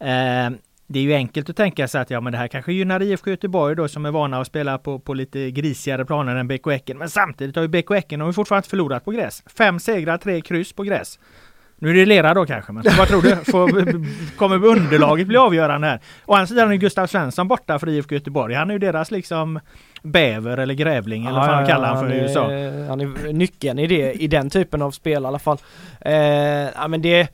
[0.00, 0.50] eh,
[0.86, 3.30] det är ju enkelt att tänka sig att ja, men det här kanske gynnar IFK
[3.30, 6.98] Göteborg då som är vana att spela på, på lite grisigare planer än BK Häcken.
[6.98, 9.42] Men samtidigt har ju BK Häcken har ju fortfarande förlorat på gräs.
[9.46, 11.18] Fem segrar, tre kryss på gräs.
[11.78, 13.36] Nu är det lera då kanske, men vad tror du?
[13.50, 16.00] Får, kommer underlaget bli avgörande här?
[16.26, 18.54] Å andra sidan är Gustav Svensson borta för IFK Göteborg.
[18.54, 19.60] Han är ju deras liksom
[20.02, 22.42] bäver eller grävling eller vad ja, man kallar han för i USA.
[22.88, 25.58] Han är nyckeln i det, i den typen av spel i alla fall.
[26.00, 27.28] Eh, ja men det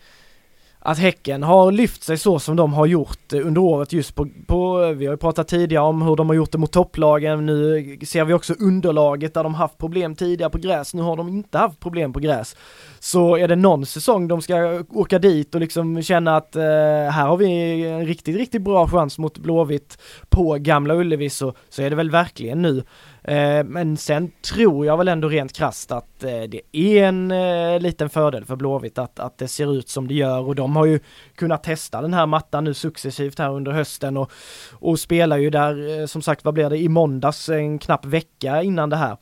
[0.81, 4.29] att Häcken har lyft sig så som de har gjort eh, under året just på,
[4.47, 7.79] på, vi har ju pratat tidigare om hur de har gjort det mot topplagen, nu
[7.79, 11.29] eh, ser vi också underlaget där de haft problem tidigare på gräs, nu har de
[11.29, 12.57] inte haft problem på gräs.
[12.99, 17.27] Så är det någon säsong de ska åka dit och liksom känna att eh, här
[17.27, 19.99] har vi en riktigt, riktigt bra chans mot Blåvitt
[20.29, 22.83] på Gamla Ullevi så, så är det väl verkligen nu.
[23.25, 27.81] Eh, men sen tror jag väl ändå rent krast att eh, det är en eh,
[27.81, 30.87] liten fördel för Blåvitt att, att det ser ut som det gör och de har
[30.87, 31.01] ju
[31.35, 34.33] kunnat testa den här mattan nu successivt här under hösten och,
[34.73, 38.91] och spelar ju där som sagt vad blir det i måndags en knapp vecka innan
[38.91, 39.17] det här.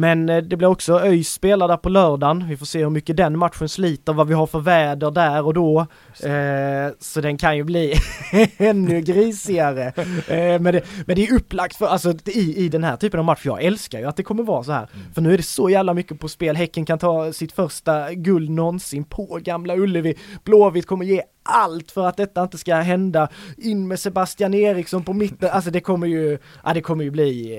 [0.00, 2.48] Men eh, det blir också ÖIS spelar där på lördagen.
[2.48, 5.54] Vi får se hur mycket den matchen sliter, vad vi har för väder där och
[5.54, 5.80] då.
[6.22, 7.94] Eh, så den kan ju bli
[8.56, 9.92] ännu grisigare.
[10.30, 13.26] Eh, men, det, men det är upplagt för, alltså i, i den här typen av
[13.26, 14.88] match, jag älskar ju att det kommer vara så här.
[14.94, 15.12] Mm.
[15.14, 16.56] För nu är det så jävla mycket på spel.
[16.56, 20.14] Häcken kan ta sitt första guld någonsin på Gamla Ullevi.
[20.44, 23.28] Blåvitt kommer ge allt för att detta inte ska hända.
[23.58, 27.54] In med Sebastian Eriksson på mitten, alltså det kommer ju, ja det kommer ju bli,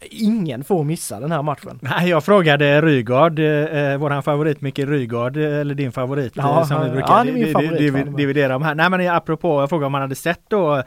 [0.00, 1.78] eh, ingen får missa den här matchen.
[1.82, 6.84] Nej, jag frågade Rygard, eh, våran favorit Micke Rygard, eh, eller din favorit, ja, som
[6.84, 8.74] vi brukar ja, min favorit, dividera om här.
[8.74, 10.82] Nej men apropå, jag frågade om man hade sett då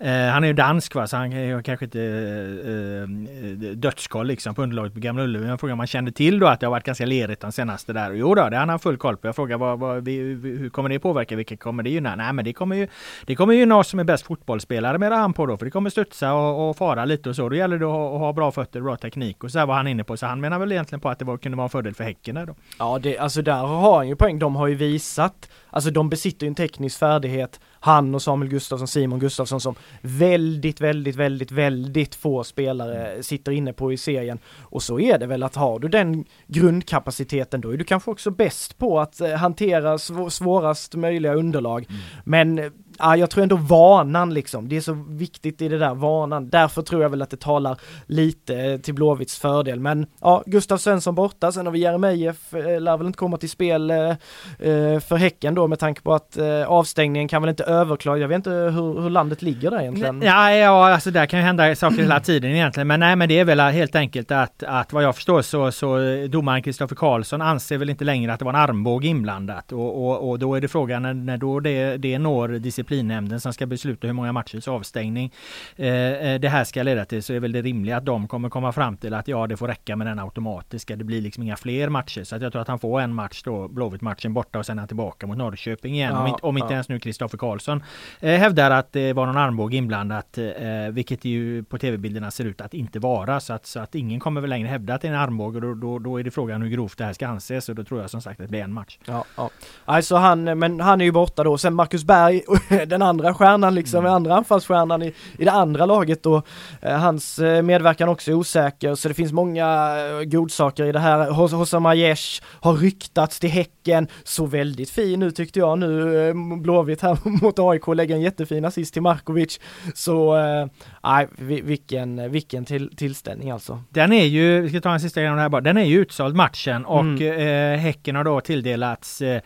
[0.00, 4.54] Eh, han är ju dansk va, så han är kanske inte eh, eh dödskoll liksom
[4.54, 5.48] på underlaget på Gamla Ullevi.
[5.48, 7.92] Jag frågar om han kände till då att det har varit ganska lerigt de senaste
[7.92, 8.10] där.
[8.10, 9.28] Och jo då, det har han full koll på.
[9.28, 11.36] Jag frågar vad, vad, hur kommer det påverka?
[11.36, 12.16] Vilka kommer det gynna?
[12.16, 12.88] Nej men det kommer ju
[13.26, 15.56] Det kommer gynna oss som är bäst fotbollsspelare med han på då.
[15.56, 17.48] För det kommer studsa och, och fara lite och så.
[17.48, 19.74] Då gäller det att ha, att ha bra fötter, bra teknik och så här var
[19.74, 20.16] han inne på.
[20.16, 22.34] Så han menar väl egentligen på att det var, kunde vara en fördel för Häcken
[22.34, 22.54] där då.
[22.78, 24.38] Ja, det, alltså där har han ju poäng.
[24.38, 28.88] De har ju visat Alltså de besitter ju en teknisk färdighet, han och Samuel Gustafsson,
[28.88, 34.38] Simon Gustafsson som väldigt, väldigt, väldigt, väldigt få spelare sitter inne på i serien.
[34.58, 38.30] Och så är det väl att har du den grundkapaciteten då är du kanske också
[38.30, 41.86] bäst på att eh, hantera sv svårast möjliga underlag.
[41.88, 42.00] Mm.
[42.24, 46.48] Men ja, jag tror ändå vanan liksom, det är så viktigt i det där vanan.
[46.48, 49.80] Därför tror jag väl att det talar lite eh, till Blåvitts fördel.
[49.80, 53.50] Men ja, Gustav Svensson borta, sen har vi Jeremejeff, eh, lär väl inte komma till
[53.50, 57.64] spel eh, eh, för Häcken då med tanke på att eh, avstängningen kan väl inte
[57.64, 58.20] överklaga.
[58.20, 60.22] Jag vet inte hur, hur landet ligger där egentligen.
[60.22, 62.86] Ja, ja, alltså där kan ju hända saker hela tiden egentligen.
[62.86, 65.98] Men nej, men det är väl helt enkelt att, att vad jag förstår så, så
[66.28, 69.72] domaren Kristoffer Karlsson anser väl inte längre att det var en armbåge inblandat.
[69.72, 72.48] Och, och, och då är det frågan när, när då det, det når
[72.86, 75.32] disciplinnämnden som ska besluta hur många matchers avstängning
[75.76, 78.48] eh, eh, det här ska leda till så är väl det rimliga att de kommer
[78.48, 80.96] komma fram till att ja det får räcka med den automatiska.
[80.96, 83.42] Det blir liksom inga fler matcher så att jag tror att han får en match
[83.44, 86.12] då Blåvitt-matchen borta och sen är han tillbaka mot Norrköping igen.
[86.12, 86.72] Ja, om inte, om inte ja.
[86.72, 87.82] ens nu Kristoffer Karlsson
[88.20, 90.44] eh, hävdar att det var någon armbåge inblandat eh,
[90.90, 94.40] vilket ju på tv-bilderna ser ut att inte vara så att, så att ingen kommer
[94.40, 96.68] väl längre hävda att det är en armbåge då, då, då är det frågan hur
[96.68, 98.72] grovt det här ska anses och då tror jag som sagt att det blir en
[98.72, 98.98] match.
[99.04, 99.50] Ja, ja.
[99.84, 101.58] Alltså han, men han är ju borta då.
[101.58, 102.42] Sen Marcus Berg,
[102.86, 104.12] den andra stjärnan liksom, mm.
[104.12, 106.46] andra anfallsstjärnan i, i det andra laget och
[106.80, 110.98] eh, hans eh, medverkan också är osäker så det finns många eh, godsaker i det
[110.98, 111.30] här.
[111.30, 116.34] Hos, Hossam Aiesh har ryktats till Häcken, så väldigt fin nu tyckte jag nu, eh,
[116.60, 119.60] Blåvitt här mot AIK lägger en jättefin assist till Markovic.
[119.94, 120.66] Så, eh,
[121.04, 123.82] nej, vilken, vilken till, tillställning alltså.
[123.88, 125.84] Den är ju, vi ska ta en sista grej om det här bara, den är
[125.84, 127.74] ju utsåld matchen och mm.
[127.74, 129.40] eh, Häcken har då tilldelats eh,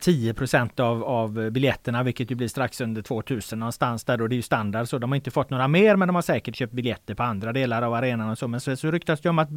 [0.00, 4.34] 10 eh, av, av biljetterna, vilket ju blir strax under 2000 någonstans där och det
[4.34, 6.72] är ju standard så de har inte fått några mer men de har säkert köpt
[6.72, 8.48] biljetter på andra delar av arenan och så.
[8.48, 9.48] Men så, så ryktas det om att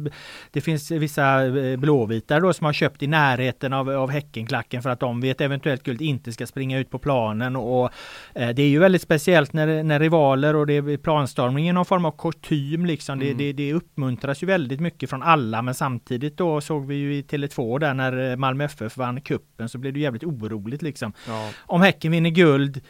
[0.50, 4.90] det finns vissa eh, blåvitar då som har köpt i närheten av, av Häckenklacken för
[4.90, 7.90] att de vid ett eventuellt guld inte ska springa ut på planen och
[8.34, 11.84] eh, det är ju väldigt speciellt när, när rivaler och det är planstormning i någon
[11.84, 13.20] form av kostym liksom.
[13.20, 13.36] Mm.
[13.36, 17.14] Det, det, det uppmuntras ju väldigt mycket från alla men samtidigt då såg vi ju
[17.14, 21.12] i Tele2 där när Malmö FF vann kuppen så blev det jävligt oroligt liksom.
[21.28, 21.50] Ja.
[21.58, 22.80] Om Häcken vinner guld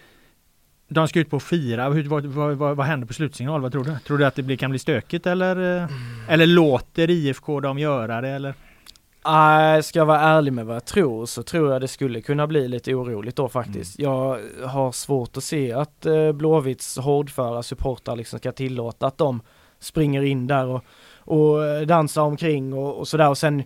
[0.95, 1.89] de ska ut på fyra.
[1.89, 3.61] Hur, vad, vad, vad, vad händer på slutsignal?
[3.61, 3.97] Vad tror du?
[4.07, 5.91] Tror du att det blir, kan bli stökigt eller, mm.
[6.29, 8.55] eller låter IFK dem göra det eller?
[9.29, 12.47] Uh, ska jag vara ärlig med vad jag tror så tror jag det skulle kunna
[12.47, 13.99] bli lite oroligt då faktiskt.
[13.99, 14.11] Mm.
[14.11, 19.41] Jag har svårt att se att uh, Blåvitts hårdföra supportrar liksom ska tillåta att de
[19.81, 20.85] springer in där och,
[21.17, 23.63] och eh, dansar omkring och, och sådär och sen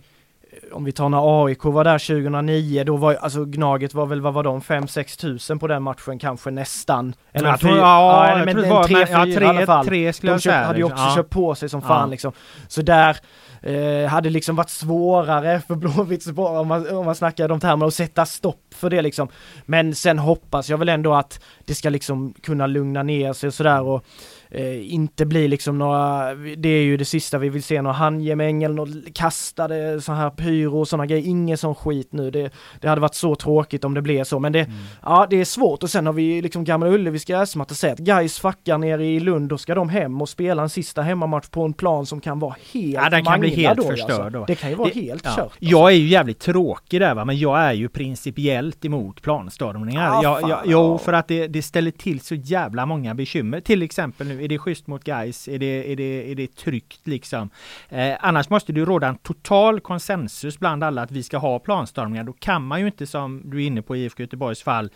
[0.71, 4.33] om vi tar när AIK var där 2009, då var alltså Gnaget var väl, vad
[4.33, 7.13] var de, 5-6 tusen på den matchen kanske nästan.
[7.31, 9.85] Eller jag tror, ja, ja, men, men, tre, fyra ja, tre, i alla fall.
[9.85, 11.15] Tre skulle de köpt, hade ju också ja.
[11.15, 12.31] köpt på sig som fan liksom.
[12.67, 13.17] Så där
[13.61, 17.93] eh, hade liksom varit svårare för Blåvitt om man, om man snackar de termerna att
[17.93, 19.27] sätta stopp för det liksom.
[19.65, 23.53] Men sen hoppas jag väl ändå att det ska liksom kunna lugna ner sig och
[23.53, 24.05] sådär och
[24.51, 28.63] eh, inte bli liksom några, det är ju det sista vi vill se, några handgemäng
[28.63, 32.31] eller något kastade så här pyro och sådana grejer, inget sån skit nu.
[32.31, 34.77] Det, det hade varit så tråkigt om det blev så, men det, mm.
[35.01, 38.39] ja det är svårt och sen har vi liksom Gamla Ullevis gräsmatta säga att guys
[38.39, 41.73] fuckar nere i Lund, då ska de hem och spela en sista hemmamatch på en
[41.73, 44.29] plan som kan vara helt Ja den kan bli helt då, förstörd alltså.
[44.29, 44.45] då.
[44.45, 45.29] Det kan ju vara det, helt ja.
[45.29, 45.39] kört.
[45.39, 45.57] Alltså.
[45.59, 50.11] Jag är ju jävligt tråkig där va, men jag är ju principiellt emot planstormningar.
[50.11, 53.61] Ah, jag, jag, jo, för att det, det ställer till så jävla många bekymmer.
[53.61, 55.47] Till exempel nu är det schysst mot guys?
[55.47, 57.49] Är det, är det, är det tryggt liksom?
[57.89, 62.23] Eh, annars måste det råda en total konsensus bland alla att vi ska ha planstormningar.
[62.23, 64.89] Då kan man ju inte som du är inne på i IFK Göteborgs fall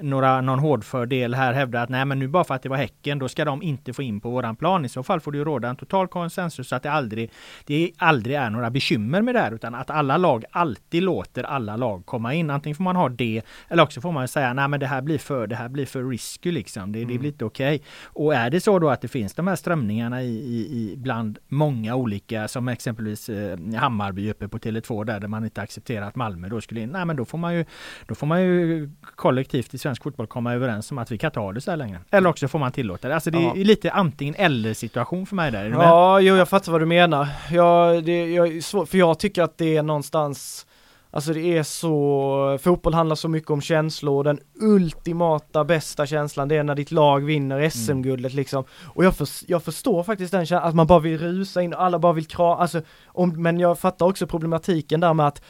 [0.00, 3.18] några, någon hårdfördel här hävda att nej men nu bara för att det var Häcken
[3.18, 4.84] då ska de inte få in på våran plan.
[4.84, 7.30] I så fall får det ju råda en total konsensus så att det aldrig,
[7.66, 11.76] det aldrig är några bekymmer med det här utan att alla lag alltid låter alla
[11.76, 12.50] lag komma in.
[12.50, 15.18] Antingen får man ha det eller också får man säga nej men det här blir
[15.18, 16.92] för, det här blir för risky liksom.
[16.92, 17.12] Det, mm.
[17.12, 17.74] det blir inte okej.
[17.74, 17.86] Okay.
[18.04, 21.38] Och är det så då att det finns de här strömningarna i, i, i bland
[21.48, 26.16] många olika som exempelvis eh, Hammarby uppe på Tele2 där, där man inte accepterar att
[26.16, 26.90] Malmö då skulle in.
[26.90, 27.64] Nej men då får man ju,
[28.06, 31.52] då får man ju kollektivt i svensk fotboll komma överens om att vi kan ta
[31.52, 31.98] det så här länge.
[32.10, 33.14] Eller också får man tillåta det.
[33.14, 33.54] Alltså det är ja.
[33.54, 35.70] lite antingen eller situation för mig där.
[35.70, 37.28] Ja, jo jag fattar vad du menar.
[37.50, 40.66] Jag, det, jag, för jag tycker att det är någonstans
[41.10, 46.48] Alltså det är så, fotboll handlar så mycket om känslor och den ultimata bästa känslan
[46.48, 48.36] det är när ditt lag vinner SM-guldet mm.
[48.36, 48.64] liksom.
[48.94, 51.98] Och jag, för, jag förstår faktiskt den känslan, att man bara vill rusa in, alla
[51.98, 55.42] bara vill kra, alltså, om, men jag fattar också problematiken där med att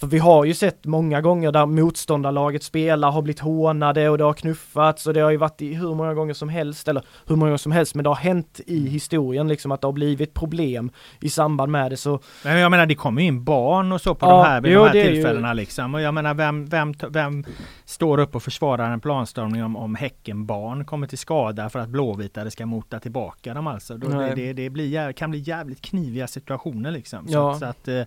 [0.00, 4.24] För vi har ju sett många gånger där motståndarlaget spelar, har blivit hånade och det
[4.24, 7.36] har knuffats och det har ju varit i hur många gånger som helst, eller hur
[7.36, 10.34] många gånger som helst, men det har hänt i historien liksom att det har blivit
[10.34, 10.90] problem
[11.20, 12.20] i samband med det så...
[12.44, 14.80] Men jag menar det kommer ju in barn och så på Ja, de här, jo,
[14.82, 15.94] de här är ju- tillfällena liksom.
[15.94, 17.44] Och jag menar vem, vem, vem
[17.84, 22.50] står upp och försvarar en planstormning om, om Häckenbarn kommer till skada för att blåvitare
[22.50, 23.96] ska mota tillbaka dem alltså.
[23.96, 27.28] Då det, det, det blir, kan bli jävligt kniviga situationer liksom.
[27.28, 27.52] Så, Ja.
[27.52, 28.02] att, så att eh,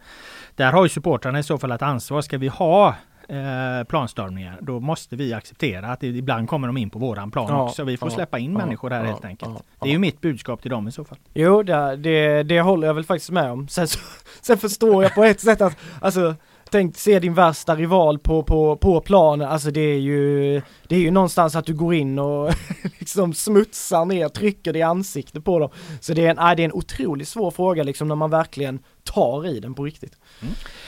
[0.56, 2.22] där har ju supportrarna i så fall ett ansvar.
[2.22, 2.96] Ska vi ha
[3.30, 7.64] eh, planstormningar, då måste vi acceptera att ibland kommer de in på våran plan Ja,
[7.64, 7.84] också.
[7.84, 9.64] Vi får ja, släppa in ja, människor här helt enkelt.
[9.82, 11.18] Det är ju mitt budskap till dem i så fall.
[11.34, 13.68] Jo, det, det, det håller jag väl faktiskt med om.
[13.68, 14.00] Sen, så,
[14.42, 16.36] sen förstår jag på ett sätt att, alltså,
[16.70, 21.00] tänk se din värsta rival på, på, på planen, alltså det är ju, det är
[21.00, 22.54] ju någonstans att du går in och
[23.00, 25.70] liksom smutsar ner, trycker det i ansiktet på dem.
[26.00, 28.80] Så det är en, nej, det är en otroligt svår fråga liksom när man verkligen
[29.04, 30.18] tar i den på riktigt.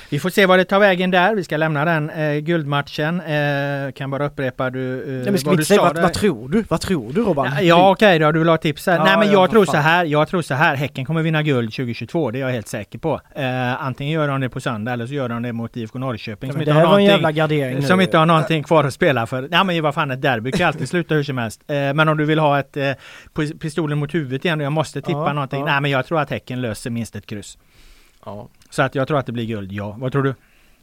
[0.10, 1.36] Vi får se vad det tar vägen där.
[1.36, 3.22] Vi ska lämna den eh, guldmatchen.
[3.22, 6.14] Eh, kan bara upprepa du, eh, Nej, men ska vad du säga, sa vad, vad
[6.14, 6.64] tror du?
[6.70, 7.49] Vad tror du Robban?
[7.56, 8.97] Ja, ja okej då, du vill ha tips här.
[8.97, 9.82] Ja, Nej men ja, jag tror så fan.
[9.82, 12.99] här, jag tror så här, Häcken kommer vinna guld 2022, det är jag helt säker
[12.99, 13.22] på.
[13.36, 16.47] Eh, antingen gör de det på söndag eller så gör de det mot IFK Norrköping
[16.47, 17.82] Ja, som inte har en någonting, jävla gardering nu.
[17.82, 19.47] som inte har någonting kvar att spela för.
[19.52, 21.62] Nej men vad fan ett derby kan alltid sluta hur som helst.
[21.68, 22.84] Eh, men om du vill ha ett eh,
[23.36, 25.60] pis- pistolen mot huvudet igen och jag måste tippa Ja, någonting.
[25.60, 25.66] ja.
[25.66, 27.58] Nej men jag tror att Häcken löser minst ett kryss.
[28.26, 28.49] Ja.
[28.72, 29.96] Så att jag tror att det blir guld, ja.
[30.00, 30.36] Vad tror du?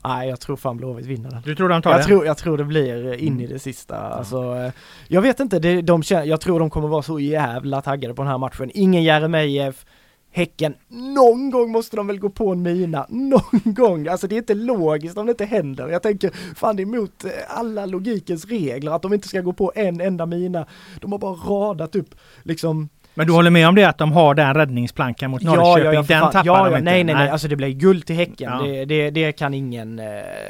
[0.04, 1.42] Nej, jag tror fan Blåvitt vinner den.
[1.44, 2.04] Du tror de tar Jag det?
[2.04, 3.96] tror, jag tror det blir eh, in i det sista.
[3.96, 4.72] Alltså, eh,
[5.08, 8.30] jag vet inte, det, de jag tror de kommer vara så jävla taggade på den
[8.30, 8.70] här matchen.
[8.74, 9.86] Ingen Jeremejeff,
[10.30, 14.08] Häcken, någon gång måste de väl gå på en mina, någon gång.
[14.08, 15.88] Alltså det är inte logiskt om det inte händer.
[15.88, 19.52] Jag tänker, fan det är emot eh, alla logikens regler att de inte ska gå
[19.52, 20.66] på en enda mina.
[21.00, 24.34] De har bara radat upp liksom Men du håller med om det att de har
[24.34, 25.84] den räddningsplankan mot Norrköping?
[25.84, 26.90] ja, ja, den tappar ja, de ja, inte?
[26.90, 28.52] nej, nej, nej, alltså det blir guld till Häcken.
[28.52, 28.62] Ja.
[28.62, 30.04] Det, det, det kan ingen, eh,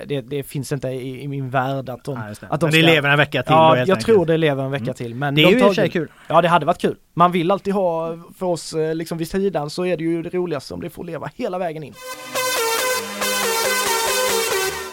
[0.06, 2.46] det, det finns inte i, i min värld att de, just det.
[2.50, 4.06] att de Men det ska- lever en vecka till då, Ja, helt jag enkelt.
[4.16, 5.14] tror det lever en vecka till.
[5.14, 6.08] Men Det är de ju i sig kul.
[6.28, 6.96] Ja, det hade varit kul.
[7.14, 10.34] Man vill alltid ha, för oss eh, liksom vid sidan så är det ju det
[10.34, 11.94] roligaste om det får leva hela vägen in.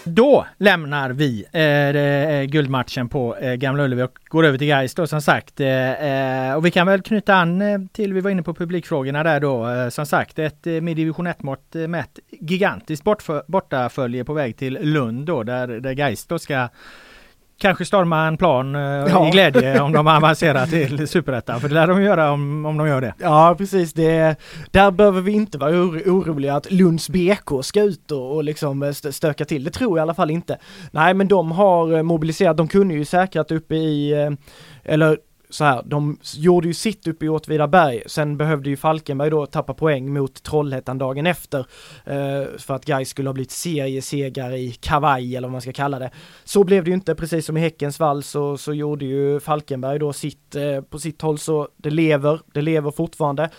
[0.07, 4.95] Då lämnar vi eh, eh, guldmatchen på eh, Gamla Ullevi och går över till Gais
[4.95, 5.59] då som sagt.
[5.59, 9.23] Eh, eh, och vi kan väl knyta an eh, till, vi var inne på publikfrågorna
[9.23, 9.69] där då.
[9.69, 14.57] Eh, som sagt ett eh, med division 1-mått eh, mätt gigantiskt bortfö- bortafölje på väg
[14.57, 16.67] till Lund då där, där Gais då ska
[17.57, 19.27] Kanske storma en plan eh, Ja.
[19.27, 21.61] i glädje om de avancerar till Superettan.
[21.61, 23.13] För det lär de göra om, om de gör det.
[23.19, 23.93] Ja, precis.
[23.93, 24.35] Det,
[24.71, 28.83] där behöver vi inte vara oro- oroliga att Lunds BK ska ut och, och liksom
[28.83, 29.63] eh, stö- stöka till.
[29.63, 30.57] Det tror jag i alla fall inte.
[30.91, 32.57] Nej, men de har eh, mobiliserat.
[32.57, 34.13] De kunde ju säkrat uppe i,
[34.83, 35.17] eller
[35.49, 39.73] så här, de gjorde ju sitt uppe i Åtvidaberg, sen behövde ju Falkenberg då tappa
[39.73, 41.59] poäng mot Trollhättan dagen efter
[42.05, 45.99] eh, för att Gais skulle ha blivit seriesegrare i kavaj eller vad man ska kalla
[45.99, 46.11] det.
[46.43, 49.99] Så blev det ju inte, precis som i Häckens vall så, så gjorde ju Falkenberg
[49.99, 53.49] då sitt eh, på sitt håll så det lever, det lever fortfarande.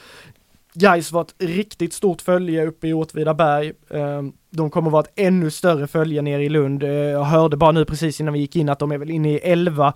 [0.78, 3.72] Gais var ett riktigt stort följe uppe i Åtvidaberg.
[3.90, 6.82] Eh, de kommer vara ett ännu större följe nere i Lund.
[6.82, 9.32] Eh, jag hörde bara nu precis innan vi gick in att de är väl inne
[9.32, 9.94] i 11,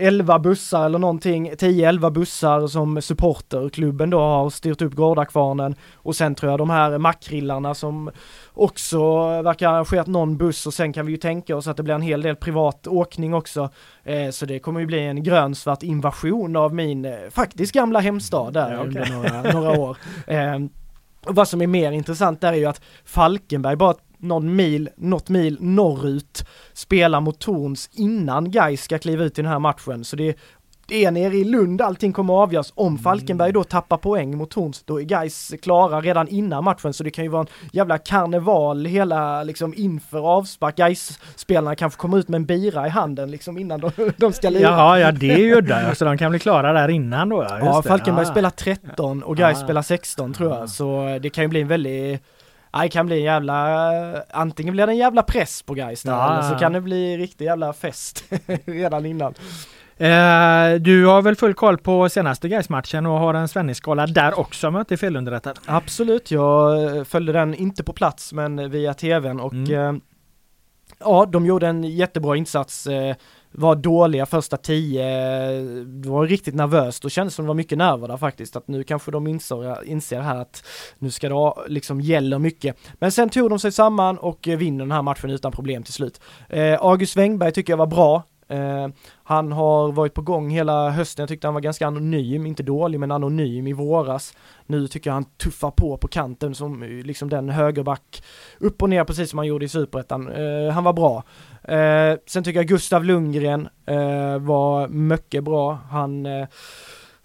[0.00, 5.74] 11 bussar eller någonting, 10-11 bussar som supporterklubben då har styrt upp Gårdakvarnen.
[5.94, 8.10] Och sen tror jag de här makrillarna som
[8.54, 8.98] också
[9.42, 11.94] verkar ha arrangerat någon buss och sen kan vi ju tänka oss att det blir
[11.94, 13.70] en hel del privat åkning också.
[14.04, 18.52] Eh, Så det kommer ju bli en grönsvart invasion av min eh, faktiskt gamla hemstad
[18.52, 18.86] där Ja, okej.
[18.88, 19.96] under några, några år.
[20.26, 20.58] Eh,
[21.26, 25.28] och vad som är mer intressant där är ju att Falkenberg bara någon mil, något
[25.28, 30.04] mil norrut spelar mot Torns innan Gais ska kliva ut i den här matchen.
[30.04, 30.36] Så det,
[30.86, 32.72] det är nere i Lund allting kommer att avgöras.
[32.76, 36.92] Om Falkenberg då tappar poäng mot Torns, då är Gais klara redan innan matchen.
[36.92, 40.76] Så det kan ju vara en jävla karneval hela liksom inför avspark.
[40.76, 44.50] gais spelarna kanske kommer ut med en bira i handen liksom innan de, de ska
[44.50, 44.62] lira.
[44.62, 45.94] Jaha, ja det är ju ja.
[45.94, 47.42] Så de kan bli klara där innan då.
[47.48, 47.82] Ja, Ja.
[47.82, 48.30] Falkenberg Ja.
[48.30, 49.64] spelar 13 och Gais Ah.
[49.64, 50.58] spelar 16 tror Ah.
[50.58, 50.68] jag.
[50.70, 52.22] Så det kan ju bli en väldigt
[52.72, 56.32] det kan bli en jävla, antingen blir det en jävla press på Gais där, Ja.
[56.32, 58.24] eller så kan det bli riktig jävla fest
[58.64, 59.34] redan innan.
[59.96, 64.68] Eh, du har väl full koll på senaste Gais-matchen och har en Svennis-skala där också
[64.68, 65.58] om jag inte är felunderrättad?
[65.66, 69.96] Absolut, jag följde den inte på plats men via tvn och Mm.
[69.96, 70.00] eh,
[71.00, 72.86] ja, de gjorde en jättebra insats.
[72.86, 73.16] Eh,
[73.52, 75.04] var dåliga första tio,
[75.84, 78.56] det var riktigt nervöst och kändes som det var mycket nerver där faktiskt.
[78.56, 80.64] Att nu kanske de inser, inser här att
[80.98, 82.76] nu ska det ha, liksom gäller mycket.
[82.92, 85.92] Men sen tog de sig samman och eh, vinner den här matchen utan problem till
[85.92, 86.20] slut.
[86.48, 88.22] Eh, August Wengberg tycker jag var bra.
[88.50, 88.88] Eh,
[89.22, 93.00] han har varit på gång hela hösten, jag tyckte han var ganska anonym, inte dålig
[93.00, 94.34] men anonym i våras.
[94.66, 98.24] Nu tycker jag han tuffar på på kanten som eh, liksom den högerback,
[98.58, 100.28] upp och ner precis som han gjorde i Superettan.
[100.28, 101.24] Eh, han var bra.
[101.62, 105.78] Eh, sen tycker jag Gustav Lundgren eh, var mycket bra.
[105.90, 106.48] Han eh,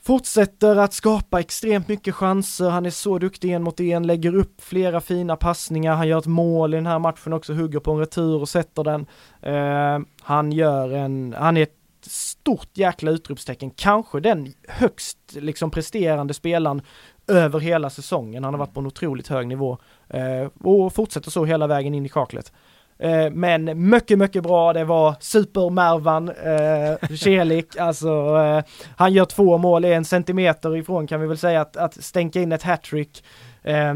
[0.06, 4.62] fortsätter att skapa extremt mycket chanser, han är så duktig en mot en, lägger upp
[4.62, 8.00] flera fina passningar, han gör ett mål i den här matchen också, hugger på en
[8.00, 9.06] retur och sätter den.
[9.42, 11.78] Eh, han gör en, han är ett
[12.08, 16.82] stort jäkla utropstecken, kanske den högst liksom presterande spelaren
[17.28, 18.44] över hela säsongen.
[18.44, 19.78] Han har varit på en otroligt hög nivå
[20.10, 22.54] eh, och fortsätter så hela vägen in i kaklet.
[23.00, 24.74] Eh, men mycket, mycket bra.
[24.74, 27.78] Det var super-Mervan eh, Celik.
[27.78, 28.64] alltså, eh,
[28.98, 32.52] han gör två mål, en centimeter ifrån kan vi väl säga att, att stänka in
[32.52, 33.24] ett hattrick.
[33.64, 33.94] Eh,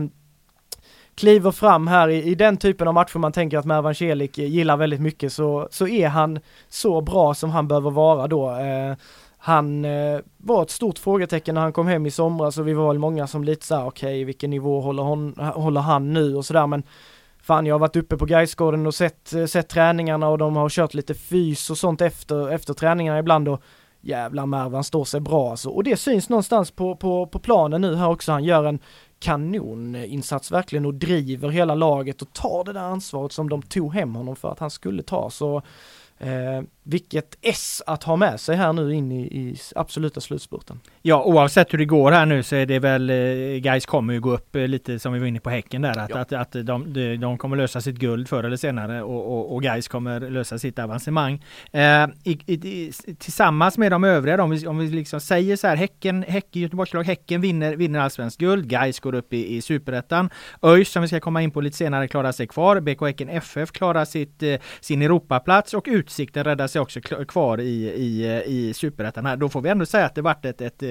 [1.16, 4.78] kliver fram här i, i, den typen av matcher man tänker att Mervan Celik gillar
[4.78, 6.40] väldigt mycket så, så är han
[6.70, 8.50] så bra som han behöver vara då.
[8.50, 8.96] Eh,
[9.38, 12.88] han eh, var ett stort frågetecken när han kom hem i somras och vi var
[12.88, 16.46] väl många som lite såhär, okej okay, vilken nivå håller, hon, håller han nu och
[16.46, 16.84] sådär men
[17.42, 20.70] Fan jag har varit uppe på Gaisgården och sett, eh, sett träningarna och de har
[20.70, 23.62] kört lite fys och sånt efter, efter träningarna ibland och
[24.02, 25.70] jävlar Mervan står sig bra alltså.
[25.70, 28.32] Och det syns någonstans på, på, på planen nu här också.
[28.32, 28.80] Han gör en
[29.20, 34.16] kanoninsats verkligen och driver hela laget och tar det där ansvaret som de tog hem
[34.16, 35.30] honom för att han skulle ta.
[35.30, 35.62] Så
[36.20, 40.80] Eh, vilket S att ha med sig här nu in i, i absoluta slutspurten.
[41.02, 43.16] Ja, oavsett hur det går här nu så är det väl, eh,
[43.62, 46.10] guys kommer ju gå upp eh, lite som vi var inne på Häcken där, att,
[46.10, 46.20] ja.
[46.20, 49.88] att, att de, de, kommer lösa sitt guld förr eller senare och, och, och guys
[49.88, 51.46] kommer lösa sitt avancemang.
[51.72, 55.76] Eh, i, i, tillsammans med de övriga, om vi, om vi liksom säger så här,
[55.76, 60.30] Häcken, Häcken Göteborgslag, Häcken vinner, vinner allsvenskt guld, guys går upp i, i superettan.
[60.62, 63.72] ÖIS som vi ska komma in på lite senare klarar sig kvar, BK Häcken FF
[63.72, 69.40] klarar sitt, eh, sin Europaplats och Utsikten räddar sig också kvar i, i, i superettan
[69.40, 70.84] Då får vi ändå säga att det varit ett, ett,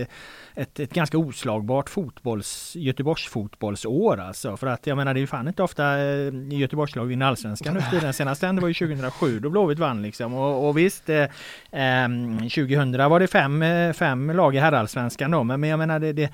[0.54, 4.56] ett, ett ganska oslagbart fotbolls, Göteborgs fotbollsår alltså.
[4.56, 7.80] För att jag menar det är ju fan inte ofta eh, Göteborgslag vinner allsvenskan nu
[7.80, 10.34] för Senast det var ju 2007 då Blåvitt vann liksom.
[10.34, 11.26] Och, och visst, eh,
[11.72, 15.44] ehm, 2000 var det fem, eh, fem lag i herrallsvenskan då.
[15.44, 16.30] Men, men jag menar det, det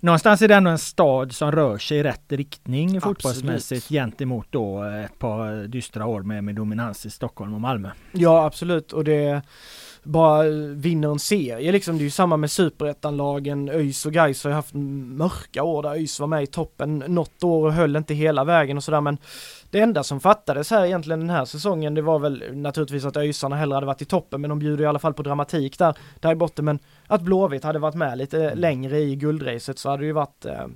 [0.00, 3.02] Någonstans är det ändå en stad som rör sig i rätt riktning Absolut.
[3.02, 7.90] fotbollsmässigt gentemot då ett par dystra år med, med dominans i Stockholm och Malmö.
[8.12, 9.42] Ja absolut och det
[10.08, 10.42] bara
[10.74, 11.98] vinner en serie liksom.
[11.98, 13.68] Det är ju samma med superettanlagen.
[13.68, 17.44] ÖIS och Gais har ju haft mörka år där ÖIS var med i toppen något
[17.44, 19.18] år och höll inte hela vägen och sådär men
[19.70, 23.56] det enda som fattades här egentligen den här säsongen det var väl naturligtvis att ÖISarna
[23.56, 26.32] hellre hade varit i toppen men de bjuder i alla fall på dramatik där, där
[26.32, 30.06] i botten men att Blåvitt hade varit med lite längre i guldracet så hade det
[30.06, 30.66] ju varit eh,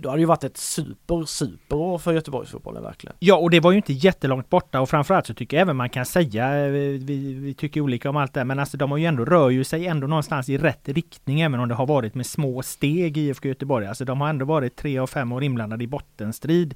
[0.00, 3.16] då hade det ju varit ett super, super år för Göteborgsfotbollen verkligen.
[3.18, 5.90] Ja, och det var ju inte jättelångt borta och framförallt så tycker jag även man
[5.90, 9.06] kan säga, eh, vi, vi tycker olika om allt det, men alltså de har ju
[9.06, 12.26] ändå, rör ju sig ändå någonstans i rätt riktning även om det har varit med
[12.26, 13.86] små steg i IFK Göteborg.
[13.86, 16.74] Alltså de har ändå varit tre av fem år inblandade i bottenstrid.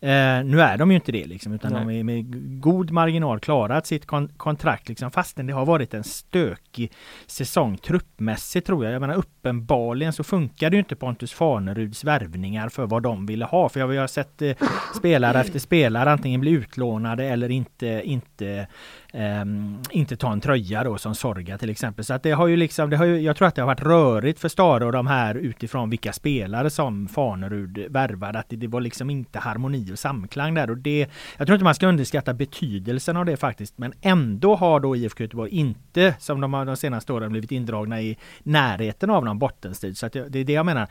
[0.00, 0.08] Eh,
[0.44, 1.84] nu är de ju inte det liksom, utan Nej.
[1.84, 6.04] de är med god marginal klarat sitt kon kontrakt liksom, fastän det har varit en
[6.04, 6.92] stökig
[7.26, 8.94] säsong truppmässigt tror jag.
[8.94, 13.26] Jag menar uppenbarligen så funkar det ju inte Pontus Farneruds värvningar pengar för vad de
[13.26, 13.68] ville ha.
[13.68, 14.56] För jag har sett eh,
[14.96, 18.66] spelare efter spelare antingen bli utlånade eller inte, inte,
[19.12, 22.04] um, inte ta en tröja då som Sorga till exempel.
[22.04, 23.82] Så att det har ju liksom, det har ju, jag tror att det har varit
[23.82, 28.38] rörigt för Stare och de här utifrån vilka spelare som Fanerud värvade.
[28.38, 31.06] Att det, det var liksom inte harmoni och samklang där och det,
[31.38, 33.78] jag tror inte man ska underskatta betydelsen av det faktiskt.
[33.78, 38.00] Men ändå har då IFK Göteborg inte, som de har de senaste åren blivit indragna
[38.00, 39.98] i närheten av någon bottenstrid.
[39.98, 40.88] Så att det, det är det jag menar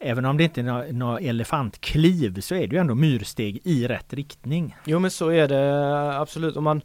[0.00, 4.12] även om det inte är några elefantkliv så är det ju ändå myrsteg i rätt
[4.12, 4.76] riktning.
[4.84, 6.56] Jo men så är det absolut.
[6.56, 6.82] Om man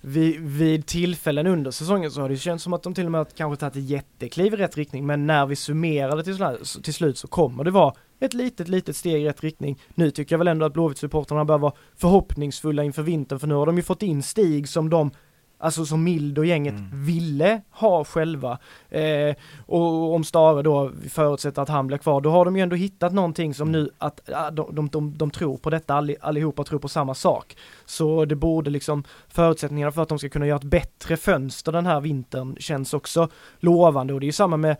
[0.00, 3.26] vid, vid tillfällen under säsongen så har det känts som att de till och med
[3.36, 6.38] kanske tagit ett jättekliv i rätt riktning men när vi summerade till,
[6.82, 9.80] till slut så kommer det vara ett litet, litet steg i rätt riktning.
[9.94, 13.66] Nu tycker jag väl ändå att Blåvitt-supportrarna bör vara förhoppningsfulla inför vintern för nu har
[13.66, 15.10] de ju fått in Stig som de
[15.58, 17.04] alltså som Mild och gänget mm.
[17.04, 18.58] ville ha själva.
[18.88, 19.36] Eh,
[19.66, 23.12] och om Stare då förutsätter att han blir kvar, då har de ju ändå hittat
[23.12, 27.14] någonting som nu att de, de, de, de tror på detta allihopa, tror på samma
[27.14, 27.56] sak.
[27.84, 31.86] Så det borde liksom, förutsättningarna för att de ska kunna göra ett bättre fönster den
[31.86, 33.28] här vintern känns också
[33.60, 34.76] lovande och det är ju samma med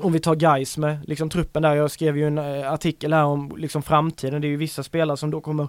[0.00, 3.24] om vi tar guys med liksom truppen där, jag skrev ju en eh, artikel här
[3.24, 5.68] om liksom framtiden, det är ju vissa spelare som då kommer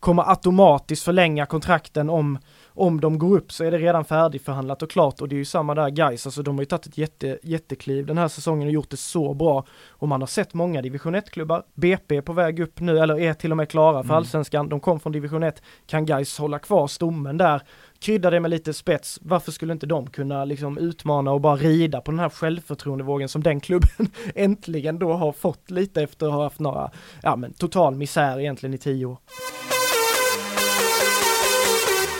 [0.00, 2.38] kommer automatiskt förlänga kontrakten om
[2.78, 5.44] om de går upp så är det redan färdigförhandlat och klart och det är ju
[5.44, 8.74] samma där guys, alltså de har ju tagit ett jätte, jättekliv den här säsongen och
[8.74, 9.64] gjort det så bra.
[9.88, 13.34] Och man har sett många division 1-klubbar, BP är på väg upp nu, eller är
[13.34, 14.16] till och med klara för mm.
[14.16, 17.62] allsvenskan, de kom från division 1, kan guys hålla kvar stommen där,
[17.98, 22.00] krydda det med lite spets, varför skulle inte de kunna liksom utmana och bara rida
[22.00, 26.42] på den här självförtroendevågen som den klubben äntligen då har fått lite efter att ha
[26.42, 26.90] haft några,
[27.22, 29.18] ja men total misär egentligen i tio år.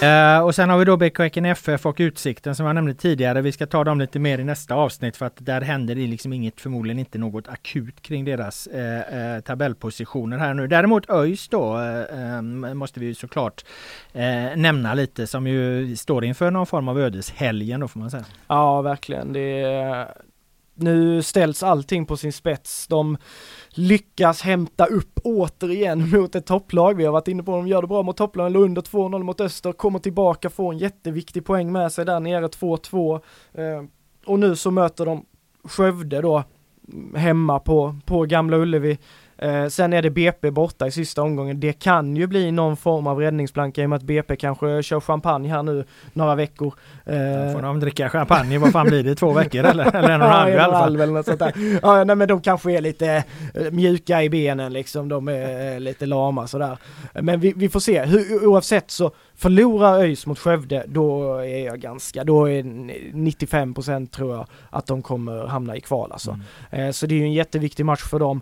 [0.03, 3.41] Uh, och sen har vi då BK Häcken FF och Utsikten som jag nämnde tidigare.
[3.41, 6.33] Vi ska ta dem lite mer i nästa avsnitt för att där händer det liksom
[6.33, 10.67] inget, förmodligen inte något akut kring deras uh, uh, tabellpositioner här nu.
[10.67, 11.79] Däremot ÖIS då
[12.75, 13.65] måste vi ju såklart
[14.57, 18.25] nämna lite som ju står inför någon form av ödeshelgen då får man säga.
[18.49, 19.33] Ja, verkligen.
[19.33, 20.09] Det är
[20.79, 22.87] nu ställs allting på sin spets.
[22.87, 23.17] De
[23.71, 26.97] lyckas hämta upp återigen mot ett topplag.
[26.97, 29.23] Vi har varit inne på att de gör det bra mot topplagen Lund under 2-0
[29.23, 33.21] mot Öster, kommer tillbaka, får en jätteviktig poäng med sig där nere, 2-2.
[33.53, 33.85] Eh,
[34.27, 35.25] och nu så möter de
[35.65, 36.45] Skövde då
[36.93, 38.99] mm, hemma på, på Gamla Ullevi.
[39.39, 41.61] Eh, sen är det BP borta i sista omgången.
[41.61, 45.01] Det kan ju bli någon form av räddningsplanka i och med att BP kanske kör
[45.01, 46.75] champagne här nu några veckor.
[47.05, 49.97] Eh, får de dricka champagne, vad fan blir det, två veckor eller?
[49.97, 50.95] Eller en och en halv i alla fall?
[51.01, 51.53] Eller något sånt där.
[51.83, 53.25] Ja, nej, men de kanske är lite
[53.55, 56.79] eh, mjuka i benen liksom, de är eh, lite lama sådär.
[57.13, 61.81] Men vi, vi får se, Hur, oavsett så förlorar ÖIS mot Skövde, då är jag
[61.81, 66.39] ganska, då är 95% tror jag att de kommer hamna i kval alltså.
[66.71, 66.93] Mm.
[66.93, 68.41] Så det är ju en jätteviktig match för dem.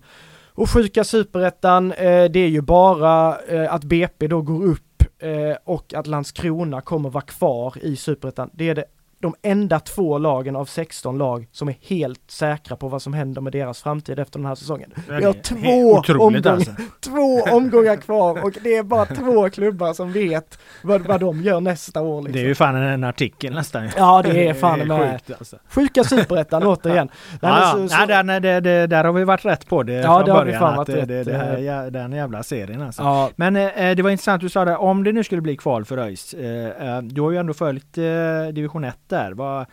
[0.56, 5.56] Och sjuka superettan, eh, det är ju bara eh, att BP då går upp eh,
[5.64, 8.50] och att Landskrona kommer vara kvar i superettan.
[8.52, 8.84] Det är det
[9.20, 13.40] de enda två lagen av 16 lag som är helt säkra på vad som händer
[13.40, 14.90] med deras framtid efter den här säsongen.
[15.08, 16.72] Vi har två omgångar, alltså.
[17.00, 21.60] två omgångar kvar och det är bara två klubbar som vet vad, vad de gör
[21.60, 22.22] nästa år.
[22.22, 22.32] Liksom.
[22.32, 23.88] Det är ju fan en artikel nästan.
[23.96, 25.56] Ja det är fan det är sjukt, alltså.
[25.68, 27.08] Sjuka superettan återigen.
[27.40, 27.96] ja, så, så...
[28.00, 30.62] Ja, där, det, det, där har vi varit rätt på det ja, från början.
[30.62, 33.02] Har vi att det, det, det här, den jävla serien alltså.
[33.02, 33.30] Ja.
[33.36, 35.98] Men eh, det var intressant du sa det, om det nu skulle bli kval för
[35.98, 36.34] ÖIS.
[36.34, 38.04] Eh, eh, du har ju ändå följt eh,
[38.52, 39.32] division 1 där.
[39.32, 39.66] Vad,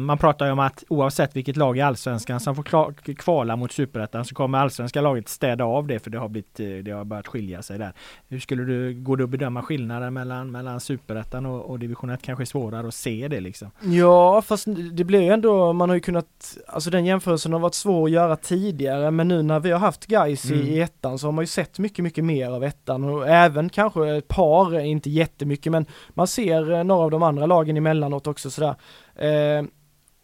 [0.00, 4.24] man pratar ju om att oavsett vilket lag i allsvenskan som får kvala mot superettan
[4.24, 7.26] så kommer allsvenska laget städa av det för det har, blivit, eh, det har börjat
[7.26, 7.92] skilja sig där.
[8.28, 12.22] Hur skulle du, gå det att bedöma skillnaden mellan, mellan superettan och, och division 1?
[12.22, 13.70] Kanske svårare att se det liksom.
[13.80, 17.74] Ja, fast det blir ju ändå, man har ju kunnat, alltså den jämförelsen har varit
[17.74, 20.66] svår att göra tidigare men nu när vi har haft guys mm.
[20.66, 24.16] i ettan så har man ju sett mycket, mycket mer av ettan och även kanske
[24.16, 28.50] ett par, inte jättemycket men man ser eh, några av de andra lagen emellanåt också
[28.50, 28.74] sådär.
[29.14, 29.64] Eh,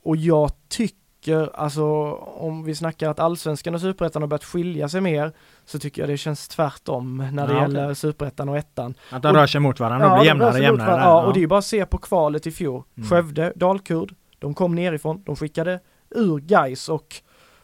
[0.02, 1.84] och jag tycker, alltså
[2.16, 5.32] om vi snackar att allsvenskan och superettan har börjat skilja sig mer,
[5.64, 7.94] så tycker jag det känns tvärtom när det ja, gäller okay.
[7.94, 8.94] superettan och ettan.
[9.10, 10.90] Att de rör sig mot varandra, ja, blir jämnare jämnare.
[10.90, 12.82] Ja, ja, och det är ju bara att se på kvalet i fjol.
[12.96, 13.08] Mm.
[13.08, 15.80] Skövde, Dalkurd, de kom nerifrån, de skickade
[16.10, 17.14] ur Gais och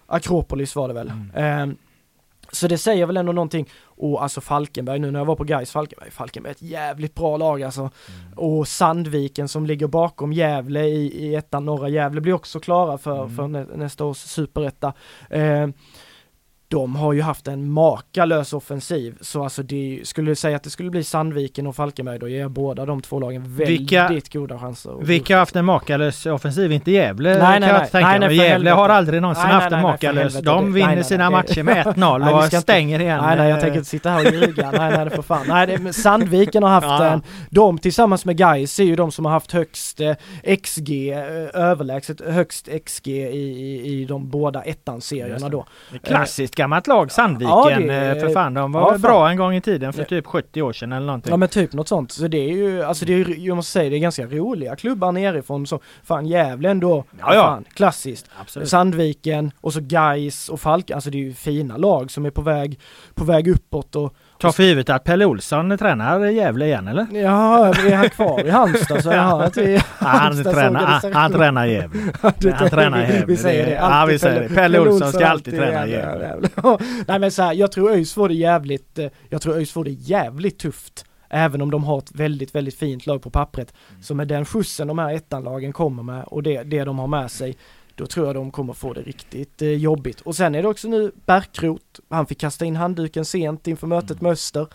[0.07, 1.13] Akropolis var det väl.
[1.35, 1.71] Mm.
[1.71, 1.77] Eh,
[2.55, 3.69] så det säger väl ändå någonting.
[3.85, 7.37] Och alltså Falkenberg nu när jag var på Gais Falkenberg, Falkenberg är ett jävligt bra
[7.37, 7.81] lag alltså.
[7.81, 7.93] Mm.
[8.37, 13.23] Och Sandviken som ligger bakom Gävle i, i ettan, norra Gävle blir också klara för,
[13.23, 13.37] mm.
[13.37, 14.93] för nä, nästa års superetta.
[15.31, 15.69] Eh,
[16.75, 20.91] de har ju haft en makalös offensiv, så alltså det skulle säga att det skulle
[20.91, 24.95] bli Sandviken och Falkenberg, då ger båda de två lagen väldigt vilka, goda chanser.
[25.03, 26.73] Vilka har haft en makalös offensiv?
[26.73, 28.75] Inte Gävle nej, nej, nej, nej, nej Gävle helvete.
[28.75, 30.41] har aldrig någonsin nej, haft en makalös.
[30.41, 33.21] De vinner sina matcher med 1-0 och stänger igen.
[33.23, 34.71] Nej, nej, jag tänker inte sitta här och ljuga.
[34.71, 35.45] nej, nej, för fan.
[35.49, 39.33] Nej, det, Sandviken har haft en, de tillsammans med Gais är ju de som har
[39.33, 40.15] haft högst eh,
[40.63, 41.19] XG, eh,
[41.55, 45.67] överlägset högst XG i, i, i de båda ettan-serierna då.
[46.03, 47.51] Klassiskt gammalt lag, Sandviken.
[47.51, 50.63] Ja, det, för fan, de var ja, bra en gång i tiden för typ 70
[50.63, 51.31] år sedan eller någonting.
[51.31, 52.13] Ja men typ något sånt.
[52.13, 55.13] Så det är ju, alltså det är jag måste säga, det är ganska roliga klubbar
[55.13, 55.67] nerifrån.
[55.67, 57.43] Så fan Gävle ändå, ja, ja.
[57.43, 58.31] Fan, klassiskt.
[58.41, 58.69] Absolut.
[58.69, 62.43] Sandviken och så Gais och Falk, alltså det är ju fina lag som är på
[62.43, 62.81] väg,
[63.15, 64.15] på väg uppåt och
[64.45, 67.07] Ta för givet att Pelle Olsson tränar Gävle igen eller?
[67.13, 72.01] Ja, är han kvar i Halmstad så jag att vi han, tränar, han, tränar Gävle.
[72.23, 73.25] han tränar Gävle.
[73.27, 73.73] Vi säger det.
[73.73, 74.55] Ja, vi säger det.
[74.55, 76.49] Pelle Olsson ska alltid träna Gävle.
[77.07, 79.85] Nej men så här, jag tror ÖIS får det jävligt, eh, jag tror ÖIS får
[79.85, 81.05] det jävligt tufft.
[81.31, 83.75] Även om de har ett väldigt, väldigt fint lag på pappret.
[84.03, 87.31] Så med den skjutsen de här ettanlagen kommer med och det, det de har med
[87.31, 87.57] sig
[87.95, 90.21] då tror jag de kommer få det riktigt eh, jobbigt.
[90.21, 94.11] Och sen är det också nu Bärkrot, han fick kasta in handduken sent inför mötet
[94.11, 94.23] mm.
[94.23, 94.67] med Öster.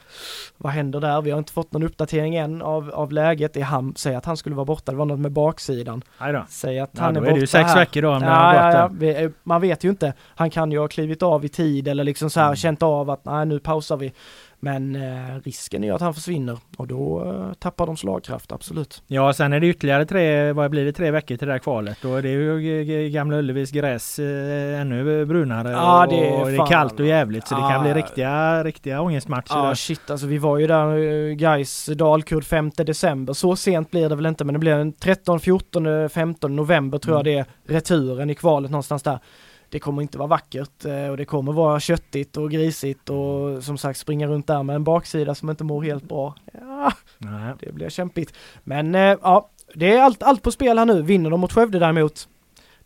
[0.57, 1.21] Vad händer där?
[1.21, 3.53] Vi har inte fått någon uppdatering än av, av läget.
[3.53, 6.01] Det han säger att han skulle vara borta, det var något med baksidan.
[6.49, 7.79] Säger att ja, han är, är borta det ju sex här.
[7.79, 9.29] veckor då om ja, ja, ja.
[9.43, 10.13] Man vet ju inte.
[10.35, 12.55] Han kan ju ha klivit av i tid eller liksom så här mm.
[12.55, 14.13] känt av att nej nu pausar vi.
[14.61, 19.03] Men eh, risken är att han försvinner och då eh, tappar de slagkraft, absolut.
[19.07, 21.97] Ja, sen är det ytterligare tre, vad blir det, tre veckor till det här kvalet.
[22.01, 26.55] Då är det ju Gamla Ullevis gräs eh, ännu brunare Ja, det är och det
[26.55, 27.81] är kallt och jävligt så det kan Ja.
[27.81, 29.55] bli riktiga, riktiga ångestmatcher.
[29.55, 29.73] Ja där.
[29.75, 33.33] shit alltså vi var ju där eh, guys Dalkurd 5 december.
[33.33, 37.15] Så sent blir det väl inte men det blir den 13, 14, 15 november tror
[37.17, 39.19] jag det är returen i kvalet någonstans där.
[39.69, 43.77] Det kommer inte vara vackert eh, och det kommer vara köttigt och grisigt och som
[43.77, 46.35] sagt springa runt där med en baksida som inte mår helt bra.
[46.53, 47.53] Ja, Nej.
[47.59, 48.33] det blir kämpigt.
[48.63, 51.01] Men eh, ja, det är allt, allt på spel här nu.
[51.01, 52.27] Vinner de mot Skövde däremot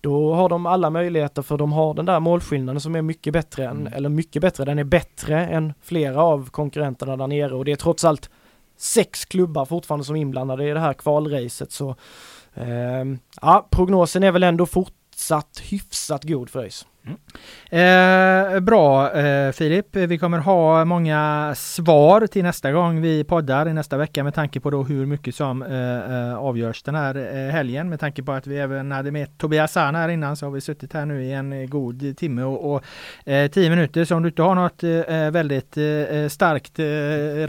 [0.02, 3.66] då har de alla möjligheter för de har den där målskillnaden som är mycket bättre
[3.66, 3.94] än, Mm.
[3.94, 7.76] eller mycket bättre, den är bättre än flera av konkurrenterna där nere och det är
[7.76, 8.30] trots allt
[8.78, 11.96] sex klubbar fortfarande som är inblandade i det här kvalracet så
[12.54, 14.66] ehm, ja, prognosen är väl ändå
[15.14, 16.70] fortsatt hyfsat god för
[17.70, 23.74] Eh, bra eh, Filip, vi kommer ha många svar till nästa gång vi poddar i
[23.74, 27.52] nästa vecka med tanke på då hur mycket som eh, eh, avgörs den här eh,
[27.52, 27.90] helgen.
[27.90, 30.62] Med tanke på att vi även hade med Tobias Sana här innan så har vi
[30.62, 32.84] suttit här nu i en god timme och, och
[33.26, 34.06] eh, tio minuter.
[34.06, 35.78] Så om du inte har något eh, väldigt
[36.32, 36.80] starkt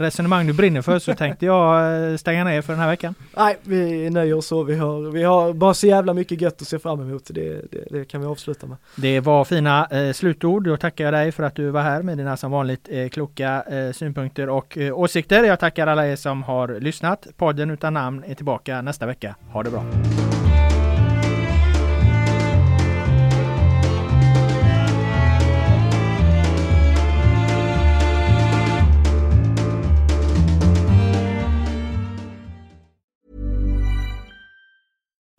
[0.01, 3.15] resonemang du brinner för så tänkte jag stänga ner för den här veckan.
[3.37, 4.63] Nej, vi nöjer oss så.
[4.63, 7.23] Vi har, vi har bara så jävla mycket gött att se fram emot.
[7.29, 8.77] Det, det, det kan vi avsluta med.
[8.95, 10.63] Det var fina eh, slutord.
[10.63, 13.63] Då tackar jag dig för att du var här med dina som vanligt eh, kloka
[13.69, 15.43] eh, synpunkter och eh, åsikter.
[15.43, 17.27] Jag tackar alla er som har lyssnat.
[17.37, 19.35] Podden utan namn är tillbaka nästa vecka.
[19.51, 19.85] Ha det bra!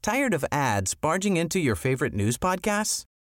[0.03, 3.07] Tired of ads barging into your favorite news podcasts?